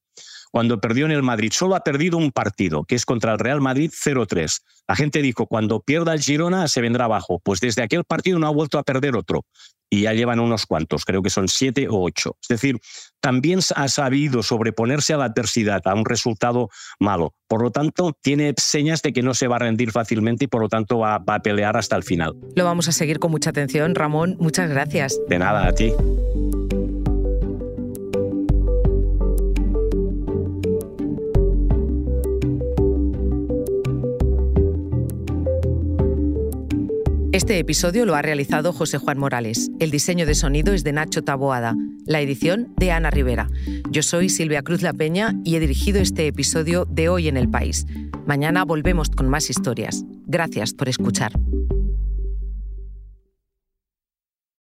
cuando 0.51 0.79
perdió 0.79 1.05
en 1.05 1.11
el 1.11 1.23
Madrid. 1.23 1.51
Solo 1.53 1.75
ha 1.75 1.81
perdido 1.81 2.17
un 2.17 2.31
partido, 2.31 2.83
que 2.83 2.95
es 2.95 3.05
contra 3.05 3.33
el 3.33 3.39
Real 3.39 3.61
Madrid 3.61 3.91
0-3. 3.91 4.61
La 4.87 4.95
gente 4.95 5.21
dijo, 5.21 5.45
cuando 5.45 5.81
pierda 5.81 6.13
el 6.13 6.21
Girona 6.21 6.67
se 6.67 6.81
vendrá 6.81 7.05
abajo. 7.05 7.39
Pues 7.43 7.59
desde 7.59 7.83
aquel 7.83 8.03
partido 8.05 8.39
no 8.39 8.47
ha 8.47 8.51
vuelto 8.51 8.79
a 8.79 8.83
perder 8.83 9.15
otro. 9.15 9.45
Y 9.89 10.01
ya 10.01 10.13
llevan 10.13 10.39
unos 10.39 10.65
cuantos, 10.65 11.05
creo 11.05 11.21
que 11.21 11.29
son 11.29 11.47
siete 11.47 11.87
o 11.87 12.01
ocho. 12.01 12.35
Es 12.41 12.49
decir, 12.49 12.79
también 13.21 13.59
ha 13.75 13.87
sabido 13.87 14.43
sobreponerse 14.43 15.13
a 15.13 15.17
la 15.17 15.25
adversidad, 15.25 15.81
a 15.85 15.93
un 15.93 16.05
resultado 16.05 16.69
malo. 16.99 17.33
Por 17.47 17.61
lo 17.61 17.71
tanto, 17.71 18.13
tiene 18.21 18.53
señas 18.57 19.01
de 19.01 19.13
que 19.13 19.21
no 19.21 19.33
se 19.33 19.47
va 19.47 19.55
a 19.55 19.59
rendir 19.59 19.91
fácilmente 19.91 20.45
y 20.45 20.47
por 20.47 20.61
lo 20.61 20.69
tanto 20.69 20.99
va, 20.99 21.19
va 21.19 21.35
a 21.35 21.41
pelear 21.41 21.77
hasta 21.77 21.95
el 21.95 22.03
final. 22.03 22.35
Lo 22.55 22.65
vamos 22.65 22.87
a 22.89 22.91
seguir 22.91 23.19
con 23.19 23.31
mucha 23.31 23.51
atención. 23.51 23.95
Ramón, 23.95 24.35
muchas 24.39 24.69
gracias. 24.69 25.17
De 25.29 25.39
nada, 25.39 25.67
a 25.67 25.71
ti. 25.73 25.93
Este 37.37 37.59
episodio 37.59 38.07
lo 38.07 38.15
ha 38.15 38.23
realizado 38.23 38.73
José 38.73 38.97
Juan 38.97 39.19
Morales. 39.19 39.69
El 39.77 39.91
diseño 39.91 40.25
de 40.25 40.33
sonido 40.33 40.73
es 40.73 40.83
de 40.83 40.91
Nacho 40.91 41.23
Taboada. 41.23 41.75
La 42.07 42.19
edición 42.19 42.73
de 42.77 42.91
Ana 42.91 43.11
Rivera. 43.11 43.47
Yo 43.91 44.01
soy 44.01 44.29
Silvia 44.29 44.63
Cruz 44.63 44.81
La 44.81 44.91
Peña 44.91 45.35
y 45.43 45.55
he 45.55 45.59
dirigido 45.59 46.01
este 46.01 46.25
episodio 46.25 46.85
de 46.85 47.09
Hoy 47.09 47.27
en 47.27 47.37
el 47.37 47.47
País. 47.47 47.85
Mañana 48.25 48.65
volvemos 48.65 49.11
con 49.11 49.29
más 49.29 49.51
historias. 49.51 50.03
Gracias 50.25 50.73
por 50.73 50.89
escuchar. 50.89 51.31